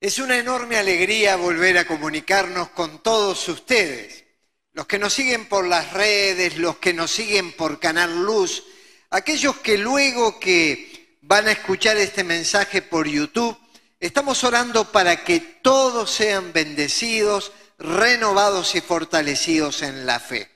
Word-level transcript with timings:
Es 0.00 0.20
una 0.20 0.38
enorme 0.38 0.76
alegría 0.76 1.34
volver 1.34 1.76
a 1.76 1.84
comunicarnos 1.84 2.68
con 2.68 3.02
todos 3.02 3.48
ustedes, 3.48 4.26
los 4.72 4.86
que 4.86 4.96
nos 4.96 5.12
siguen 5.12 5.46
por 5.46 5.66
las 5.66 5.92
redes, 5.92 6.56
los 6.56 6.78
que 6.78 6.94
nos 6.94 7.10
siguen 7.10 7.50
por 7.50 7.80
Canal 7.80 8.22
Luz, 8.22 8.62
aquellos 9.10 9.56
que 9.56 9.76
luego 9.76 10.38
que 10.38 11.18
van 11.22 11.48
a 11.48 11.52
escuchar 11.52 11.96
este 11.96 12.22
mensaje 12.22 12.80
por 12.80 13.08
YouTube, 13.08 13.58
estamos 13.98 14.44
orando 14.44 14.92
para 14.92 15.24
que 15.24 15.40
todos 15.40 16.12
sean 16.12 16.52
bendecidos, 16.52 17.50
renovados 17.76 18.76
y 18.76 18.80
fortalecidos 18.80 19.82
en 19.82 20.06
la 20.06 20.20
fe. 20.20 20.48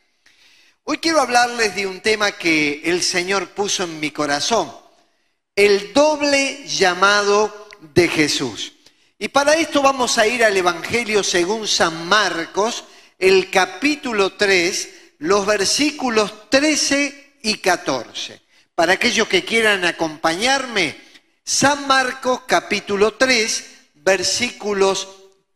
Hoy 0.85 0.99
quiero 0.99 1.21
hablarles 1.21 1.75
de 1.75 1.89
un 1.89 2.01
tema 2.01 2.31
que 2.31 2.83
el 2.85 3.03
Señor 3.03 3.49
puso 3.49 3.83
en 3.83 3.99
mi 3.99 4.13
corazón, 4.13 4.73
el 5.57 5.93
doble 5.93 6.65
llamado 6.69 7.69
de 7.93 8.07
Jesús. 8.07 8.75
Y 9.23 9.29
para 9.29 9.55
esto 9.55 9.83
vamos 9.83 10.19
a 10.19 10.27
ir 10.27 10.43
al 10.43 10.57
Evangelio 10.57 11.23
según 11.23 11.69
San 11.69 12.09
Marcos, 12.09 12.83
el 13.21 13.51
capítulo 13.51 14.33
3, 14.33 14.89
los 15.19 15.47
versículos 15.47 16.51
13 16.51 17.37
y 17.45 17.59
14. 17.59 18.43
Para 18.75 18.95
aquellos 18.95 19.29
que 19.29 19.45
quieran 19.45 19.85
acompañarme, 19.85 20.97
San 21.45 21.87
Marcos 21.87 22.41
capítulo 22.49 23.15
3, 23.15 23.65
versículos 23.95 25.07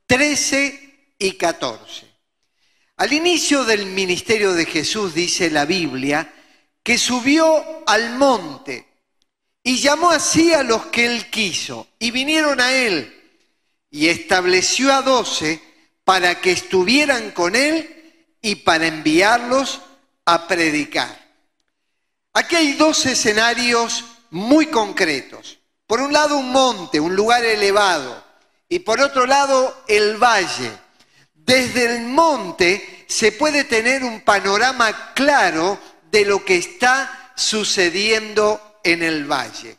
13 0.07 1.15
y 1.19 1.33
14. 1.33 2.07
Al 2.99 3.13
inicio 3.13 3.65
del 3.65 3.87
ministerio 3.87 4.55
de 4.55 4.67
Jesús 4.67 5.13
dice 5.13 5.51
la 5.51 5.65
Biblia 5.65 6.33
que 6.85 6.99
subió 6.99 7.83
al 7.89 8.17
monte 8.17 8.87
y 9.65 9.79
llamó 9.79 10.11
así 10.11 10.53
a 10.53 10.63
los 10.63 10.87
que 10.87 11.07
él 11.07 11.29
quiso 11.31 11.89
y 11.99 12.13
vinieron 12.13 12.61
a 12.61 12.73
él 12.73 13.15
y 13.97 14.11
estableció 14.11 14.93
a 14.93 15.01
doce 15.01 15.59
para 16.05 16.39
que 16.39 16.53
estuvieran 16.53 17.31
con 17.31 17.57
él 17.57 18.27
y 18.43 18.57
para 18.57 18.89
enviarlos 18.89 19.81
a 20.27 20.47
predicar. 20.47 21.19
Aquí 22.35 22.57
hay 22.57 22.73
dos 22.75 23.07
escenarios 23.07 24.05
muy 24.29 24.67
concretos. 24.67 25.61
Por 25.87 26.03
un 26.03 26.13
lado 26.13 26.37
un 26.37 26.53
monte, 26.53 27.01
un 27.01 27.17
lugar 27.17 27.43
elevado, 27.43 28.23
y 28.69 28.81
por 28.81 29.01
otro 29.01 29.25
lado 29.25 29.85
el 29.89 30.23
valle. 30.23 30.73
Desde 31.33 31.97
el 31.97 32.03
monte 32.03 33.07
se 33.09 33.33
puede 33.33 33.65
tener 33.65 34.05
un 34.05 34.21
panorama 34.21 35.15
claro 35.15 35.79
de 36.11 36.27
lo 36.27 36.45
que 36.45 36.57
está 36.57 37.33
sucediendo 37.35 38.79
en 38.85 39.03
el 39.03 39.25
valle. 39.25 39.79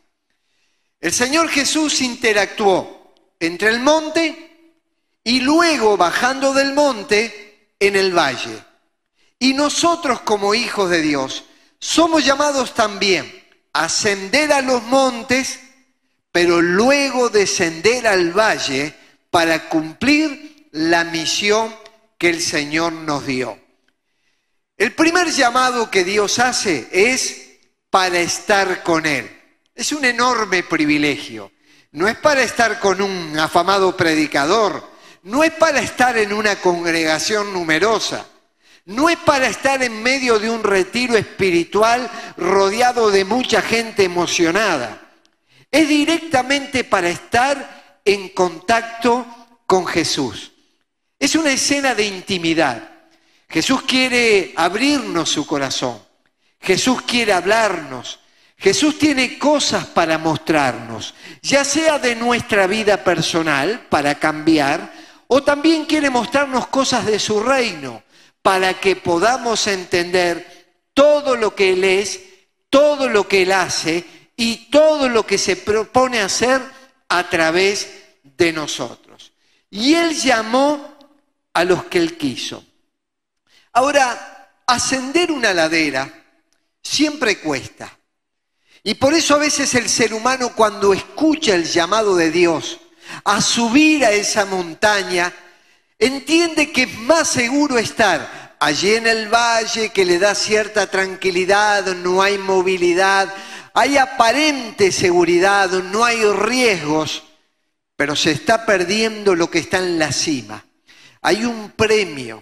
El 1.00 1.14
Señor 1.14 1.50
Jesús 1.50 2.02
interactuó 2.02 2.97
entre 3.40 3.70
el 3.70 3.80
monte 3.80 4.48
y 5.24 5.42
luego 5.42 5.98
bajando 5.98 6.54
del 6.54 6.74
monte 6.74 7.72
en 7.80 7.96
el 7.96 8.18
valle. 8.18 8.64
Y 9.40 9.54
nosotros 9.54 10.22
como 10.22 10.56
hijos 10.56 10.90
de 10.90 11.02
Dios 11.02 11.44
somos 11.80 12.26
llamados 12.26 12.74
también 12.74 13.32
a 13.74 13.86
ascender 13.86 14.52
a 14.52 14.62
los 14.62 14.84
montes, 14.84 15.60
pero 16.32 16.62
luego 16.62 17.30
descender 17.30 18.08
al 18.08 18.32
valle 18.32 18.96
para 19.30 19.70
cumplir 19.70 20.70
la 20.72 21.04
misión 21.04 21.76
que 22.18 22.30
el 22.30 22.42
Señor 22.42 22.94
nos 22.94 23.26
dio. 23.26 23.60
El 24.78 24.94
primer 24.94 25.32
llamado 25.32 25.92
que 25.92 26.04
Dios 26.04 26.40
hace 26.40 26.88
es 26.92 27.48
para 27.90 28.20
estar 28.20 28.84
con 28.84 29.06
Él. 29.06 29.30
Es 29.76 29.92
un 29.92 30.06
enorme 30.06 30.64
privilegio 30.64 31.52
no 31.98 32.08
es 32.08 32.16
para 32.16 32.44
estar 32.44 32.80
con 32.80 33.02
un 33.02 33.40
afamado 33.40 33.98
predicador, 33.98 34.88
no 35.24 35.44
es 35.44 35.52
para 35.54 35.82
estar 35.82 36.16
en 36.16 36.32
una 36.32 36.58
congregación 36.58 37.52
numerosa, 37.52 38.24
no 38.86 39.10
es 39.10 39.18
para 39.18 39.48
estar 39.48 39.82
en 39.82 40.04
medio 40.04 40.38
de 40.38 40.48
un 40.48 40.64
retiro 40.64 41.18
espiritual 41.18 42.08
rodeado 42.38 43.10
de 43.10 43.26
mucha 43.26 43.64
gente 43.64 44.04
emocionada, 44.04 45.10
es 45.72 45.90
directamente 45.90 46.84
para 46.84 47.10
estar 47.10 48.00
en 48.06 48.30
contacto 48.30 49.26
con 49.66 49.88
Jesús. 49.88 50.52
Es 51.18 51.34
una 51.34 51.52
escena 51.52 51.96
de 51.96 52.06
intimidad. 52.06 52.92
Jesús 53.50 53.82
quiere 53.82 54.54
abrirnos 54.56 55.30
su 55.30 55.48
corazón. 55.48 56.00
Jesús 56.62 57.02
quiere 57.02 57.34
hablarnos. 57.34 58.20
Jesús 58.58 58.98
tiene 58.98 59.38
cosas 59.38 59.86
para 59.86 60.18
mostrarnos, 60.18 61.14
ya 61.42 61.64
sea 61.64 62.00
de 62.00 62.16
nuestra 62.16 62.66
vida 62.66 63.04
personal 63.04 63.86
para 63.90 64.16
cambiar, 64.16 64.92
o 65.28 65.44
también 65.44 65.86
quiere 65.86 66.10
mostrarnos 66.10 66.68
cosas 66.68 67.06
de 67.06 67.20
su 67.20 67.40
reino 67.40 68.02
para 68.42 68.80
que 68.80 68.96
podamos 68.96 69.68
entender 69.68 70.68
todo 70.94 71.36
lo 71.36 71.54
que 71.54 71.74
Él 71.74 71.84
es, 71.84 72.22
todo 72.70 73.10
lo 73.10 73.28
que 73.28 73.44
Él 73.44 73.52
hace 73.52 74.06
y 74.36 74.70
todo 74.72 75.10
lo 75.10 75.26
que 75.26 75.38
se 75.38 75.58
propone 75.58 76.22
hacer 76.22 76.62
a 77.10 77.30
través 77.30 77.90
de 78.24 78.54
nosotros. 78.54 79.34
Y 79.70 79.94
Él 79.94 80.16
llamó 80.16 80.98
a 81.54 81.64
los 81.64 81.86
que 81.86 82.00
Él 82.00 82.18
quiso. 82.18 82.64
Ahora, 83.74 84.52
ascender 84.66 85.32
una 85.32 85.54
ladera 85.54 86.10
siempre 86.82 87.40
cuesta. 87.40 87.97
Y 88.88 88.96
por 88.96 89.14
eso 89.14 89.36
a 89.36 89.40
veces 89.40 89.76
el 89.76 89.90
ser 89.90 90.14
humano 90.14 90.54
cuando 90.56 90.94
escucha 90.94 91.54
el 91.54 91.66
llamado 91.66 92.16
de 92.16 92.32
Dios 92.32 92.80
a 93.26 93.42
subir 93.42 94.06
a 94.06 94.14
esa 94.14 94.46
montaña, 94.46 95.34
entiende 96.00 96.72
que 96.72 96.84
es 96.84 96.98
más 97.00 97.28
seguro 97.28 97.78
estar 97.78 98.56
allí 98.62 98.96
en 98.96 99.06
el 99.06 99.28
valle 99.28 99.90
que 99.90 100.06
le 100.06 100.20
da 100.20 100.34
cierta 100.34 100.90
tranquilidad, 100.90 101.86
no 101.96 102.22
hay 102.22 102.38
movilidad, 102.38 103.28
hay 103.74 103.98
aparente 103.98 104.94
seguridad, 104.94 105.70
no 105.70 106.06
hay 106.06 106.24
riesgos, 106.24 107.24
pero 107.98 108.16
se 108.16 108.32
está 108.32 108.66
perdiendo 108.66 109.36
lo 109.36 109.50
que 109.52 109.60
está 109.60 109.80
en 109.80 110.00
la 110.00 110.14
cima. 110.14 110.64
Hay 111.22 111.44
un 111.44 111.72
premio, 111.72 112.42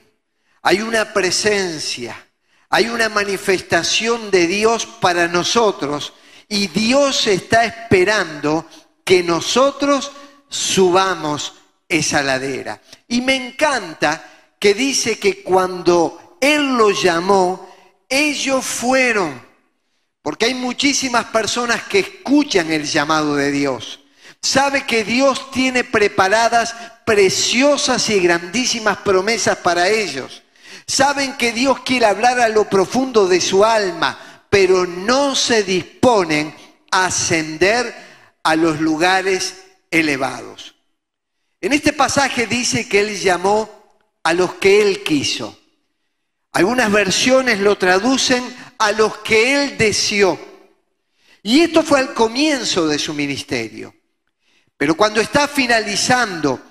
hay 0.62 0.84
una 0.84 1.12
presencia, 1.12 2.24
hay 2.70 2.90
una 2.90 3.10
manifestación 3.10 4.30
de 4.30 4.46
Dios 4.46 4.86
para 4.86 5.28
nosotros 5.28 6.14
y 6.48 6.68
Dios 6.68 7.28
está 7.28 7.66
esperando 7.66 8.66
que 9.04 9.24
nosotros 9.24 10.12
subamos 10.50 11.54
esa 11.88 12.22
ladera. 12.22 12.82
Y 13.08 13.22
me 13.22 13.36
encanta 13.36 14.24
que 14.60 14.74
dice 14.74 15.20
que 15.20 15.44
cuando 15.44 16.38
Él 16.42 16.78
los 16.78 17.02
llamó, 17.02 17.70
ellos 18.10 18.66
fueron. 18.66 19.44
Porque 20.22 20.46
hay 20.46 20.56
muchísimas 20.56 21.26
personas 21.26 21.84
que 21.84 22.00
escuchan 22.00 22.72
el 22.72 22.86
llamado 22.86 23.36
de 23.36 23.52
Dios. 23.52 24.00
Sabe 24.42 24.86
que 24.86 25.04
Dios 25.04 25.52
tiene 25.52 25.84
preparadas 25.84 26.76
preciosas 27.06 28.10
y 28.10 28.20
grandísimas 28.20 28.98
promesas 28.98 29.58
para 29.58 29.88
ellos. 29.88 30.44
Saben 30.88 31.36
que 31.38 31.52
Dios 31.52 31.80
quiere 31.82 32.06
hablar 32.06 32.40
a 32.40 32.50
lo 32.50 32.70
profundo 32.70 33.28
de 33.28 33.42
su 33.42 33.66
alma, 33.66 34.34
pero 34.56 34.88
no 34.88 35.36
se 35.36 35.64
disponen 35.64 36.56
a 36.90 37.08
ascender 37.08 37.94
a 38.42 38.56
los 38.56 38.80
lugares 38.80 39.66
elevados. 39.92 40.76
En 41.60 41.74
este 41.74 41.92
pasaje 41.92 42.48
dice 42.48 42.88
que 42.88 43.02
Él 43.02 43.20
llamó 43.20 43.70
a 44.24 44.34
los 44.34 44.54
que 44.54 44.82
Él 44.82 45.04
quiso. 45.04 45.60
Algunas 46.54 46.90
versiones 46.90 47.60
lo 47.60 47.78
traducen 47.78 48.46
a 48.78 48.94
los 48.94 49.18
que 49.18 49.62
Él 49.62 49.78
deseó. 49.78 50.40
Y 51.44 51.60
esto 51.60 51.84
fue 51.84 52.00
al 52.00 52.14
comienzo 52.14 52.88
de 52.88 52.98
su 52.98 53.14
ministerio. 53.14 53.94
Pero 54.78 54.96
cuando 54.96 55.20
está 55.20 55.50
finalizando 55.50 56.62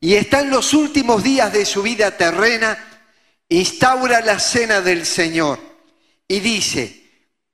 y 0.00 0.14
está 0.14 0.40
en 0.40 0.48
los 0.48 0.72
últimos 0.72 1.22
días 1.22 1.52
de 1.52 1.66
su 1.66 1.82
vida 1.82 2.16
terrena, 2.16 3.02
instaura 3.50 4.22
la 4.22 4.38
cena 4.38 4.80
del 4.80 5.04
Señor 5.04 5.60
y 6.26 6.40
dice, 6.40 7.05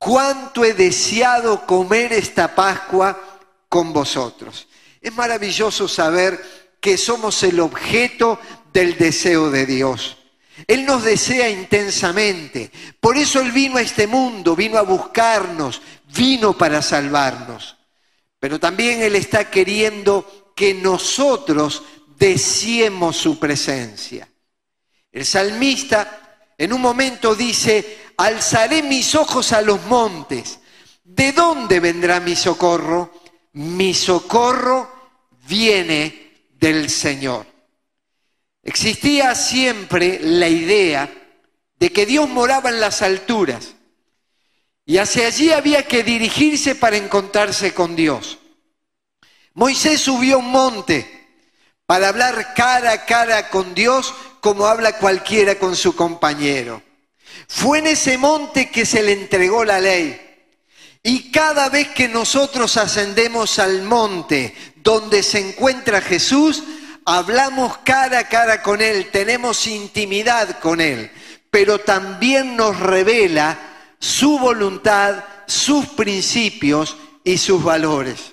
cuánto 0.03 0.65
he 0.65 0.73
deseado 0.73 1.65
comer 1.65 2.11
esta 2.11 2.53
Pascua 2.53 3.17
con 3.69 3.93
vosotros. 3.93 4.67
Es 4.99 5.13
maravilloso 5.13 5.87
saber 5.87 6.75
que 6.81 6.97
somos 6.97 7.41
el 7.43 7.61
objeto 7.61 8.37
del 8.73 8.97
deseo 8.97 9.49
de 9.49 9.65
Dios. 9.65 10.17
Él 10.67 10.85
nos 10.85 11.03
desea 11.03 11.49
intensamente. 11.49 12.69
Por 12.99 13.15
eso 13.15 13.39
Él 13.39 13.53
vino 13.53 13.77
a 13.77 13.81
este 13.81 14.05
mundo, 14.05 14.57
vino 14.57 14.77
a 14.77 14.81
buscarnos, 14.81 15.81
vino 16.13 16.57
para 16.57 16.81
salvarnos. 16.81 17.77
Pero 18.39 18.59
también 18.59 19.01
Él 19.01 19.15
está 19.15 19.49
queriendo 19.49 20.51
que 20.53 20.73
nosotros 20.73 21.81
deseemos 22.17 23.15
su 23.15 23.39
presencia. 23.39 24.27
El 25.13 25.25
salmista 25.25 26.22
en 26.57 26.73
un 26.73 26.81
momento 26.81 27.35
dice, 27.35 27.99
alzaré 28.17 28.83
mis 28.83 29.15
ojos 29.15 29.51
a 29.53 29.61
los 29.61 29.83
montes. 29.85 30.59
¿De 31.03 31.31
dónde 31.31 31.79
vendrá 31.79 32.19
mi 32.19 32.35
socorro? 32.35 33.21
Mi 33.53 33.93
socorro 33.93 34.91
viene 35.47 36.47
del 36.59 36.89
Señor. 36.89 37.45
Existía 38.63 39.35
siempre 39.35 40.19
la 40.21 40.47
idea 40.47 41.09
de 41.77 41.91
que 41.91 42.05
Dios 42.05 42.29
moraba 42.29 42.69
en 42.69 42.79
las 42.79 43.01
alturas 43.01 43.75
y 44.85 44.97
hacia 44.97 45.27
allí 45.27 45.51
había 45.51 45.83
que 45.83 46.03
dirigirse 46.03 46.75
para 46.75 46.97
encontrarse 46.97 47.73
con 47.73 47.95
Dios. 47.95 48.39
Moisés 49.53 49.99
subió 49.99 50.39
un 50.39 50.49
monte 50.49 51.22
para 51.85 52.09
hablar 52.09 52.53
cara 52.53 52.91
a 52.91 53.05
cara 53.05 53.49
con 53.49 53.73
Dios 53.73 54.13
como 54.39 54.65
habla 54.65 54.97
cualquiera 54.97 55.55
con 55.55 55.75
su 55.75 55.95
compañero. 55.95 56.81
Fue 57.47 57.79
en 57.79 57.87
ese 57.87 58.17
monte 58.17 58.69
que 58.69 58.85
se 58.85 59.01
le 59.01 59.13
entregó 59.13 59.63
la 59.63 59.79
ley. 59.79 60.19
Y 61.01 61.31
cada 61.31 61.69
vez 61.69 61.89
que 61.89 62.07
nosotros 62.07 62.77
ascendemos 62.77 63.59
al 63.59 63.83
monte 63.83 64.55
donde 64.75 65.21
se 65.23 65.39
encuentra 65.39 66.01
Jesús, 66.01 66.63
hablamos 67.05 67.77
cara 67.79 68.19
a 68.19 68.29
cara 68.29 68.61
con 68.61 68.81
Él, 68.81 69.09
tenemos 69.11 69.67
intimidad 69.67 70.59
con 70.59 70.79
Él, 70.79 71.11
pero 71.51 71.79
también 71.79 72.55
nos 72.55 72.79
revela 72.79 73.59
su 73.99 74.39
voluntad, 74.39 75.23
sus 75.45 75.87
principios 75.87 76.97
y 77.23 77.37
sus 77.37 77.63
valores. 77.63 78.32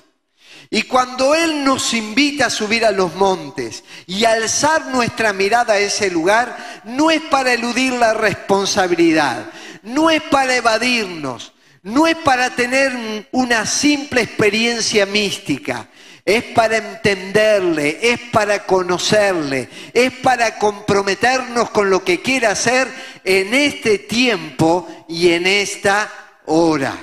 Y 0.73 0.83
cuando 0.83 1.35
Él 1.35 1.65
nos 1.65 1.93
invita 1.95 2.47
a 2.47 2.51
subir 2.51 2.85
a 2.85 2.93
los 2.93 3.13
montes 3.17 3.83
y 4.07 4.25
alzar 4.25 4.87
nuestra 4.87 5.33
mirada 5.33 5.75
a 5.75 5.79
ese 5.79 6.09
lugar, 6.13 6.83
no 6.85 7.11
es 7.11 7.21
para 7.23 7.53
eludir 7.53 7.93
la 7.95 8.15
responsabilidad, 8.15 9.51
no 9.83 10.11
es 10.11 10.23
para 10.23 10.55
evadirnos, 10.55 11.53
no 11.83 12.07
es 12.07 12.15
para 12.15 12.51
tener 12.51 13.27
una 13.33 13.67
simple 13.67 14.23
experiencia 14.23 15.07
mística, 15.07 15.89
es 16.25 16.45
para 16.45 16.77
entenderle, 16.77 17.99
es 18.01 18.21
para 18.31 18.65
conocerle, 18.65 19.69
es 19.93 20.13
para 20.13 20.57
comprometernos 20.57 21.71
con 21.71 21.91
lo 21.91 22.05
que 22.05 22.23
quiere 22.23 22.47
hacer 22.47 22.87
en 23.25 23.55
este 23.55 23.99
tiempo 23.99 24.87
y 25.09 25.33
en 25.33 25.49
esta 25.49 26.09
hora. 26.47 26.97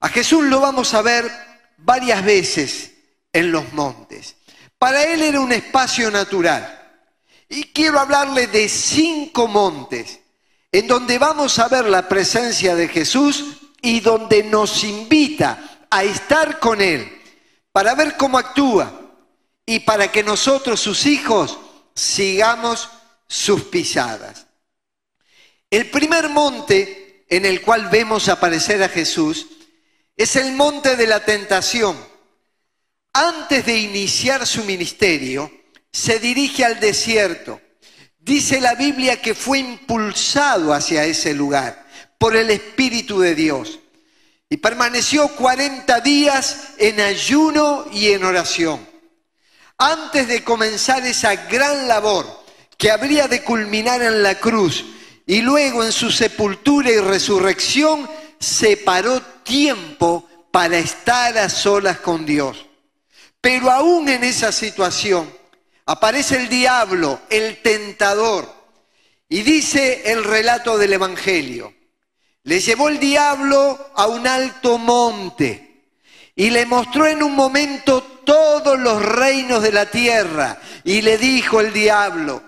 A 0.00 0.08
Jesús 0.08 0.44
lo 0.44 0.60
vamos 0.60 0.94
a 0.94 1.02
ver 1.02 1.49
varias 1.82 2.24
veces 2.24 2.92
en 3.32 3.52
los 3.52 3.72
montes. 3.72 4.36
Para 4.78 5.04
él 5.04 5.22
era 5.22 5.40
un 5.40 5.52
espacio 5.52 6.10
natural. 6.10 6.76
Y 7.48 7.64
quiero 7.64 7.98
hablarle 7.98 8.46
de 8.46 8.68
cinco 8.68 9.48
montes 9.48 10.20
en 10.72 10.86
donde 10.86 11.18
vamos 11.18 11.58
a 11.58 11.68
ver 11.68 11.86
la 11.86 12.08
presencia 12.08 12.74
de 12.76 12.88
Jesús 12.88 13.56
y 13.82 14.00
donde 14.00 14.42
nos 14.44 14.84
invita 14.84 15.86
a 15.90 16.04
estar 16.04 16.58
con 16.60 16.80
Él 16.80 17.20
para 17.72 17.94
ver 17.94 18.16
cómo 18.16 18.38
actúa 18.38 19.00
y 19.66 19.80
para 19.80 20.10
que 20.10 20.22
nosotros, 20.22 20.80
sus 20.80 21.06
hijos, 21.06 21.58
sigamos 21.94 22.88
sus 23.26 23.64
pisadas. 23.64 24.46
El 25.70 25.90
primer 25.90 26.28
monte 26.28 27.24
en 27.28 27.46
el 27.46 27.62
cual 27.62 27.88
vemos 27.88 28.28
aparecer 28.28 28.82
a 28.82 28.88
Jesús 28.88 29.46
es 30.22 30.36
el 30.36 30.52
monte 30.52 30.96
de 30.96 31.06
la 31.06 31.24
tentación. 31.24 31.96
Antes 33.14 33.64
de 33.64 33.78
iniciar 33.78 34.46
su 34.46 34.64
ministerio, 34.64 35.50
se 35.90 36.18
dirige 36.18 36.62
al 36.62 36.78
desierto. 36.78 37.58
Dice 38.18 38.60
la 38.60 38.74
Biblia 38.74 39.22
que 39.22 39.34
fue 39.34 39.60
impulsado 39.60 40.74
hacia 40.74 41.06
ese 41.06 41.32
lugar 41.32 41.86
por 42.18 42.36
el 42.36 42.50
Espíritu 42.50 43.20
de 43.20 43.34
Dios. 43.34 43.78
Y 44.50 44.58
permaneció 44.58 45.26
40 45.28 46.00
días 46.00 46.74
en 46.76 47.00
ayuno 47.00 47.86
y 47.90 48.08
en 48.08 48.22
oración. 48.22 48.86
Antes 49.78 50.28
de 50.28 50.44
comenzar 50.44 51.06
esa 51.06 51.34
gran 51.46 51.88
labor 51.88 52.26
que 52.76 52.90
habría 52.90 53.26
de 53.26 53.42
culminar 53.42 54.02
en 54.02 54.22
la 54.22 54.34
cruz 54.34 54.84
y 55.26 55.40
luego 55.40 55.82
en 55.82 55.92
su 55.92 56.10
sepultura 56.10 56.90
y 56.90 56.98
resurrección, 56.98 58.06
separó 58.38 59.22
tiempo 59.50 60.28
para 60.52 60.78
estar 60.78 61.36
a 61.36 61.48
solas 61.48 61.98
con 61.98 62.24
Dios. 62.24 62.66
Pero 63.40 63.68
aún 63.68 64.08
en 64.08 64.22
esa 64.22 64.52
situación 64.52 65.28
aparece 65.86 66.36
el 66.36 66.48
diablo, 66.48 67.20
el 67.28 67.60
tentador, 67.60 68.48
y 69.28 69.42
dice 69.42 70.02
el 70.12 70.22
relato 70.22 70.78
del 70.78 70.92
Evangelio, 70.92 71.74
le 72.44 72.60
llevó 72.60 72.88
el 72.88 73.00
diablo 73.00 73.90
a 73.96 74.06
un 74.06 74.24
alto 74.28 74.78
monte 74.78 75.82
y 76.36 76.50
le 76.50 76.64
mostró 76.64 77.08
en 77.08 77.20
un 77.20 77.34
momento 77.34 78.02
todos 78.24 78.78
los 78.78 79.02
reinos 79.04 79.64
de 79.64 79.72
la 79.72 79.86
tierra 79.86 80.60
y 80.84 81.02
le 81.02 81.18
dijo 81.18 81.60
el 81.60 81.72
diablo, 81.72 82.40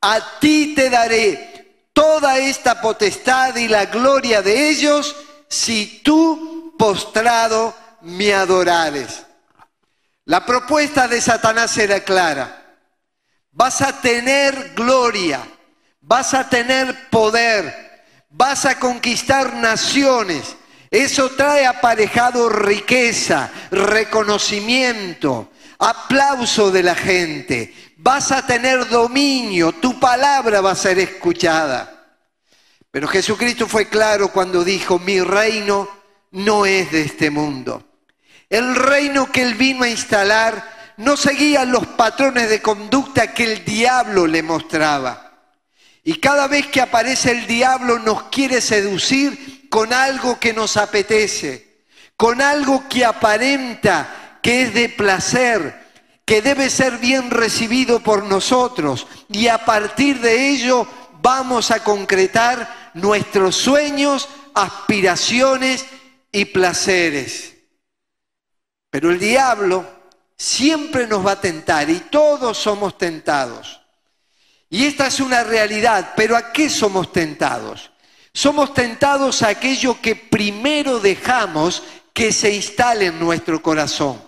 a 0.00 0.38
ti 0.38 0.72
te 0.76 0.88
daré 0.88 1.88
toda 1.92 2.38
esta 2.38 2.80
potestad 2.80 3.56
y 3.56 3.66
la 3.66 3.86
gloria 3.86 4.40
de 4.40 4.70
ellos 4.70 5.16
si 5.48 6.00
tú 6.02 6.74
postrado 6.78 7.74
me 8.02 8.34
adorares. 8.34 9.24
La 10.26 10.44
propuesta 10.46 11.06
de 11.06 11.20
Satanás 11.20 11.76
era 11.76 12.00
clara. 12.00 12.62
Vas 13.52 13.82
a 13.82 14.00
tener 14.00 14.72
gloria, 14.74 15.40
vas 16.00 16.34
a 16.34 16.48
tener 16.48 17.08
poder, 17.10 18.04
vas 18.30 18.64
a 18.64 18.78
conquistar 18.78 19.54
naciones. 19.54 20.56
Eso 20.90 21.30
trae 21.30 21.66
aparejado 21.66 22.48
riqueza, 22.48 23.50
reconocimiento, 23.70 25.50
aplauso 25.78 26.70
de 26.70 26.82
la 26.82 26.94
gente. 26.94 27.74
Vas 27.98 28.32
a 28.32 28.46
tener 28.46 28.88
dominio, 28.88 29.72
tu 29.72 29.98
palabra 30.00 30.60
va 30.60 30.72
a 30.72 30.76
ser 30.76 30.98
escuchada. 30.98 31.93
Pero 32.94 33.08
Jesucristo 33.08 33.66
fue 33.66 33.88
claro 33.88 34.28
cuando 34.28 34.62
dijo, 34.62 35.00
mi 35.00 35.20
reino 35.20 35.88
no 36.30 36.64
es 36.64 36.92
de 36.92 37.02
este 37.02 37.28
mundo. 37.28 37.82
El 38.48 38.76
reino 38.76 39.32
que 39.32 39.42
él 39.42 39.54
vino 39.54 39.82
a 39.82 39.88
instalar 39.88 40.94
no 40.98 41.16
seguía 41.16 41.64
los 41.64 41.88
patrones 41.88 42.48
de 42.48 42.62
conducta 42.62 43.34
que 43.34 43.52
el 43.52 43.64
diablo 43.64 44.28
le 44.28 44.44
mostraba. 44.44 45.40
Y 46.04 46.20
cada 46.20 46.46
vez 46.46 46.68
que 46.68 46.80
aparece 46.80 47.32
el 47.32 47.48
diablo 47.48 47.98
nos 47.98 48.22
quiere 48.30 48.60
seducir 48.60 49.68
con 49.68 49.92
algo 49.92 50.38
que 50.38 50.52
nos 50.52 50.76
apetece, 50.76 51.80
con 52.16 52.40
algo 52.40 52.88
que 52.88 53.04
aparenta 53.04 54.38
que 54.40 54.62
es 54.62 54.74
de 54.74 54.88
placer, 54.88 55.84
que 56.24 56.42
debe 56.42 56.70
ser 56.70 56.98
bien 56.98 57.32
recibido 57.32 57.98
por 57.98 58.22
nosotros. 58.22 59.08
Y 59.28 59.48
a 59.48 59.64
partir 59.64 60.20
de 60.20 60.50
ello 60.50 60.86
vamos 61.20 61.70
a 61.70 61.82
concretar 61.82 62.83
nuestros 62.94 63.56
sueños, 63.56 64.28
aspiraciones 64.54 65.86
y 66.32 66.46
placeres. 66.46 67.54
Pero 68.90 69.10
el 69.10 69.18
diablo 69.18 69.84
siempre 70.36 71.06
nos 71.06 71.26
va 71.26 71.32
a 71.32 71.40
tentar 71.40 71.90
y 71.90 72.00
todos 72.00 72.58
somos 72.58 72.96
tentados. 72.96 73.80
Y 74.70 74.86
esta 74.86 75.06
es 75.06 75.20
una 75.20 75.44
realidad, 75.44 76.14
pero 76.16 76.36
¿a 76.36 76.52
qué 76.52 76.68
somos 76.68 77.12
tentados? 77.12 77.90
Somos 78.32 78.74
tentados 78.74 79.42
a 79.42 79.48
aquello 79.48 80.00
que 80.00 80.16
primero 80.16 80.98
dejamos 80.98 81.82
que 82.12 82.32
se 82.32 82.54
instale 82.54 83.06
en 83.06 83.20
nuestro 83.20 83.62
corazón. 83.62 84.20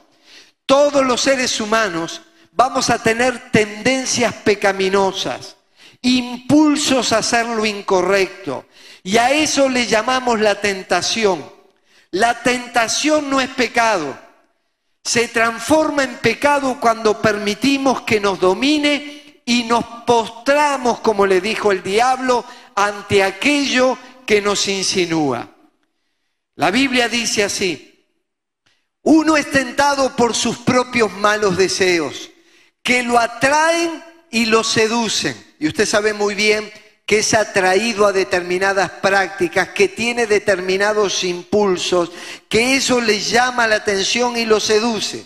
Todos 0.64 1.04
los 1.04 1.20
seres 1.20 1.60
humanos 1.60 2.22
vamos 2.52 2.90
a 2.90 3.02
tener 3.02 3.50
tendencias 3.50 4.34
pecaminosas, 4.34 5.55
impulsos 6.02 7.12
a 7.12 7.18
hacer 7.18 7.46
lo 7.46 7.64
incorrecto, 7.64 8.66
y 9.02 9.16
a 9.16 9.30
eso 9.30 9.68
le 9.68 9.86
llamamos 9.86 10.40
la 10.40 10.60
tentación. 10.60 11.44
La 12.10 12.42
tentación 12.42 13.28
no 13.28 13.40
es 13.40 13.48
pecado, 13.50 14.18
se 15.06 15.28
transforma 15.28 16.02
en 16.02 16.16
pecado 16.16 16.78
cuando 16.80 17.22
permitimos 17.22 18.02
que 18.02 18.18
nos 18.18 18.40
domine 18.40 19.42
y 19.44 19.62
nos 19.62 19.84
postramos, 20.04 20.98
como 20.98 21.26
le 21.26 21.40
dijo 21.40 21.70
el 21.70 21.82
diablo, 21.82 22.44
ante 22.74 23.22
aquello 23.22 23.96
que 24.26 24.42
nos 24.42 24.66
insinúa. 24.66 25.48
La 26.56 26.72
Biblia 26.72 27.08
dice 27.08 27.44
así, 27.44 28.04
uno 29.02 29.36
es 29.36 29.48
tentado 29.52 30.16
por 30.16 30.34
sus 30.34 30.58
propios 30.58 31.12
malos 31.12 31.56
deseos, 31.56 32.30
que 32.82 33.04
lo 33.04 33.20
atraen 33.20 34.02
y 34.32 34.46
lo 34.46 34.64
seducen. 34.64 35.36
Y 35.58 35.68
usted 35.68 35.86
sabe 35.86 36.12
muy 36.12 36.34
bien 36.34 36.70
que 37.06 37.20
es 37.20 37.34
atraído 37.34 38.04
a 38.06 38.12
determinadas 38.12 38.90
prácticas, 38.90 39.68
que 39.68 39.88
tiene 39.88 40.26
determinados 40.26 41.22
impulsos, 41.22 42.10
que 42.48 42.76
eso 42.76 43.00
le 43.00 43.20
llama 43.20 43.68
la 43.68 43.76
atención 43.76 44.36
y 44.36 44.44
lo 44.44 44.58
seduce. 44.58 45.24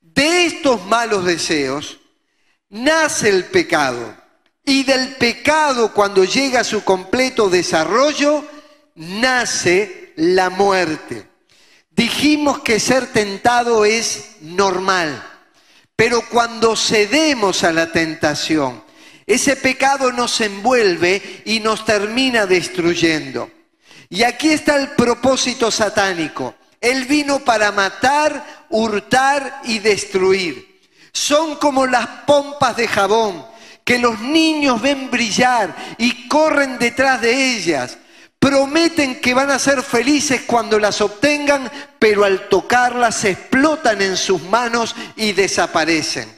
De 0.00 0.46
estos 0.46 0.84
malos 0.86 1.26
deseos 1.26 1.98
nace 2.70 3.28
el 3.28 3.44
pecado. 3.44 4.16
Y 4.64 4.82
del 4.84 5.16
pecado, 5.16 5.92
cuando 5.94 6.24
llega 6.24 6.60
a 6.60 6.64
su 6.64 6.84
completo 6.84 7.48
desarrollo, 7.48 8.44
nace 8.94 10.12
la 10.16 10.50
muerte. 10.50 11.26
Dijimos 11.90 12.60
que 12.60 12.78
ser 12.80 13.12
tentado 13.12 13.84
es 13.84 14.36
normal, 14.40 15.24
Pero 15.96 16.22
cuando 16.28 16.76
cedemos 16.76 17.64
a 17.64 17.72
la 17.72 17.90
tentación, 17.90 18.84
ese 19.28 19.56
pecado 19.56 20.10
nos 20.10 20.40
envuelve 20.40 21.42
y 21.44 21.60
nos 21.60 21.84
termina 21.84 22.46
destruyendo. 22.46 23.50
Y 24.08 24.22
aquí 24.22 24.48
está 24.48 24.76
el 24.76 24.88
propósito 24.92 25.70
satánico. 25.70 26.54
Él 26.80 27.04
vino 27.04 27.40
para 27.40 27.70
matar, 27.70 28.64
hurtar 28.70 29.60
y 29.64 29.80
destruir. 29.80 30.80
Son 31.12 31.56
como 31.56 31.86
las 31.86 32.06
pompas 32.26 32.76
de 32.78 32.88
jabón 32.88 33.44
que 33.84 33.98
los 33.98 34.18
niños 34.20 34.80
ven 34.80 35.10
brillar 35.10 35.76
y 35.98 36.26
corren 36.26 36.78
detrás 36.78 37.20
de 37.20 37.56
ellas. 37.56 37.98
Prometen 38.38 39.20
que 39.20 39.34
van 39.34 39.50
a 39.50 39.58
ser 39.58 39.82
felices 39.82 40.42
cuando 40.46 40.78
las 40.78 41.02
obtengan, 41.02 41.70
pero 41.98 42.24
al 42.24 42.48
tocarlas 42.48 43.26
explotan 43.26 44.00
en 44.00 44.16
sus 44.16 44.42
manos 44.44 44.96
y 45.16 45.32
desaparecen. 45.32 46.37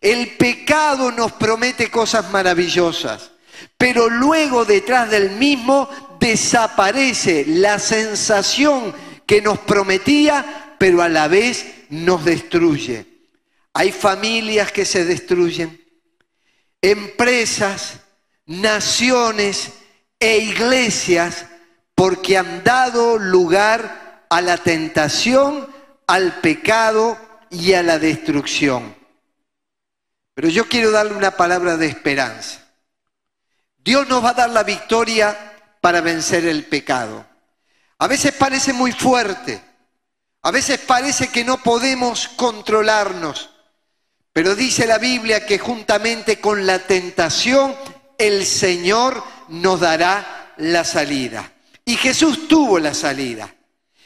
El 0.00 0.36
pecado 0.36 1.12
nos 1.12 1.32
promete 1.32 1.90
cosas 1.90 2.30
maravillosas, 2.30 3.30
pero 3.76 4.08
luego 4.08 4.64
detrás 4.64 5.10
del 5.10 5.30
mismo 5.30 5.88
desaparece 6.18 7.44
la 7.46 7.78
sensación 7.78 8.94
que 9.26 9.42
nos 9.42 9.58
prometía, 9.58 10.74
pero 10.78 11.02
a 11.02 11.08
la 11.08 11.28
vez 11.28 11.66
nos 11.90 12.24
destruye. 12.24 13.06
Hay 13.74 13.92
familias 13.92 14.72
que 14.72 14.84
se 14.84 15.04
destruyen, 15.04 15.80
empresas, 16.82 18.00
naciones 18.46 19.72
e 20.18 20.38
iglesias 20.38 21.46
porque 21.94 22.36
han 22.36 22.64
dado 22.64 23.18
lugar 23.18 24.24
a 24.30 24.40
la 24.40 24.56
tentación, 24.56 25.68
al 26.06 26.40
pecado 26.40 27.18
y 27.50 27.74
a 27.74 27.82
la 27.82 27.98
destrucción. 27.98 28.99
Pero 30.34 30.48
yo 30.48 30.68
quiero 30.68 30.90
darle 30.90 31.14
una 31.14 31.32
palabra 31.32 31.76
de 31.76 31.86
esperanza. 31.86 32.60
Dios 33.78 34.08
nos 34.08 34.24
va 34.24 34.30
a 34.30 34.34
dar 34.34 34.50
la 34.50 34.62
victoria 34.62 35.36
para 35.80 36.00
vencer 36.00 36.44
el 36.44 36.64
pecado. 36.64 37.26
A 37.98 38.06
veces 38.06 38.32
parece 38.32 38.72
muy 38.72 38.92
fuerte, 38.92 39.60
a 40.42 40.50
veces 40.50 40.78
parece 40.80 41.28
que 41.28 41.44
no 41.44 41.62
podemos 41.62 42.28
controlarnos, 42.28 43.50
pero 44.32 44.54
dice 44.54 44.86
la 44.86 44.98
Biblia 44.98 45.44
que 45.44 45.58
juntamente 45.58 46.40
con 46.40 46.66
la 46.66 46.78
tentación 46.78 47.74
el 48.16 48.46
Señor 48.46 49.22
nos 49.48 49.80
dará 49.80 50.54
la 50.56 50.84
salida. 50.84 51.52
Y 51.84 51.96
Jesús 51.96 52.46
tuvo 52.46 52.78
la 52.78 52.94
salida 52.94 53.52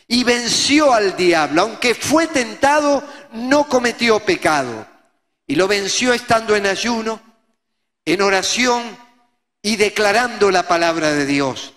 y 0.06 0.24
venció 0.24 0.92
al 0.92 1.16
diablo. 1.16 1.62
Aunque 1.62 1.94
fue 1.94 2.26
tentado, 2.28 3.02
no 3.32 3.68
cometió 3.68 4.20
pecado. 4.20 4.86
Y 5.46 5.56
lo 5.56 5.68
venció 5.68 6.12
estando 6.12 6.56
en 6.56 6.66
ayuno, 6.66 7.20
en 8.04 8.22
oración 8.22 8.82
y 9.62 9.76
declarando 9.76 10.50
la 10.50 10.68
palabra 10.68 11.12
de 11.12 11.26
Dios. 11.26 11.74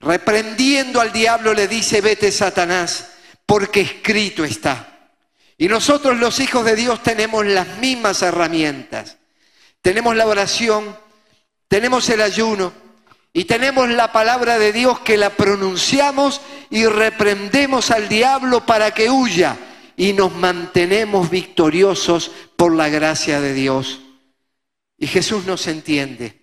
Reprendiendo 0.00 1.00
al 1.00 1.12
diablo 1.12 1.54
le 1.54 1.68
dice, 1.68 2.00
vete 2.00 2.30
Satanás, 2.30 3.08
porque 3.46 3.80
escrito 3.80 4.44
está. 4.44 5.10
Y 5.58 5.68
nosotros 5.68 6.18
los 6.18 6.38
hijos 6.40 6.64
de 6.64 6.76
Dios 6.76 7.02
tenemos 7.02 7.46
las 7.46 7.78
mismas 7.78 8.20
herramientas. 8.22 9.16
Tenemos 9.80 10.16
la 10.16 10.26
oración, 10.26 10.96
tenemos 11.68 12.08
el 12.10 12.20
ayuno 12.20 12.72
y 13.32 13.44
tenemos 13.44 13.88
la 13.88 14.12
palabra 14.12 14.58
de 14.58 14.72
Dios 14.72 15.00
que 15.00 15.16
la 15.16 15.30
pronunciamos 15.30 16.40
y 16.70 16.86
reprendemos 16.86 17.90
al 17.90 18.08
diablo 18.08 18.66
para 18.66 18.92
que 18.92 19.10
huya 19.10 19.56
y 19.96 20.12
nos 20.12 20.34
mantenemos 20.34 21.30
victoriosos 21.30 22.30
por 22.56 22.74
la 22.74 22.88
gracia 22.88 23.40
de 23.40 23.54
Dios. 23.54 24.00
Y 24.98 25.06
Jesús 25.06 25.46
nos 25.46 25.66
entiende. 25.66 26.40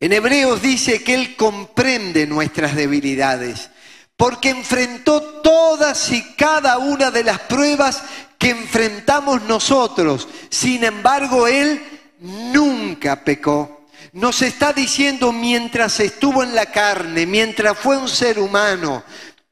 En 0.00 0.12
Hebreos 0.12 0.60
dice 0.62 1.02
que 1.02 1.14
Él 1.14 1.36
comprende 1.36 2.26
nuestras 2.26 2.74
debilidades, 2.74 3.70
porque 4.16 4.50
enfrentó 4.50 5.22
todas 5.42 6.12
y 6.12 6.22
cada 6.34 6.78
una 6.78 7.10
de 7.10 7.24
las 7.24 7.40
pruebas 7.40 8.02
que 8.38 8.50
enfrentamos 8.50 9.42
nosotros. 9.42 10.28
Sin 10.50 10.84
embargo, 10.84 11.46
Él 11.46 11.82
nunca 12.20 13.24
pecó. 13.24 13.86
Nos 14.12 14.42
está 14.42 14.72
diciendo 14.72 15.32
mientras 15.32 15.98
estuvo 16.00 16.42
en 16.42 16.54
la 16.54 16.66
carne, 16.66 17.26
mientras 17.26 17.76
fue 17.78 17.96
un 17.96 18.08
ser 18.08 18.38
humano, 18.38 19.02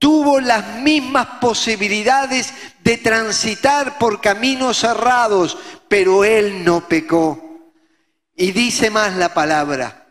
tuvo 0.03 0.41
las 0.41 0.81
mismas 0.81 1.39
posibilidades 1.41 2.53
de 2.83 2.97
transitar 2.97 3.99
por 3.99 4.21
caminos 4.21 4.79
cerrados, 4.79 5.57
pero 5.87 6.25
él 6.25 6.65
no 6.65 6.89
pecó. 6.89 7.71
Y 8.35 8.51
dice 8.51 8.91
más 8.91 9.15
la 9.15 9.33
palabra, 9.33 10.09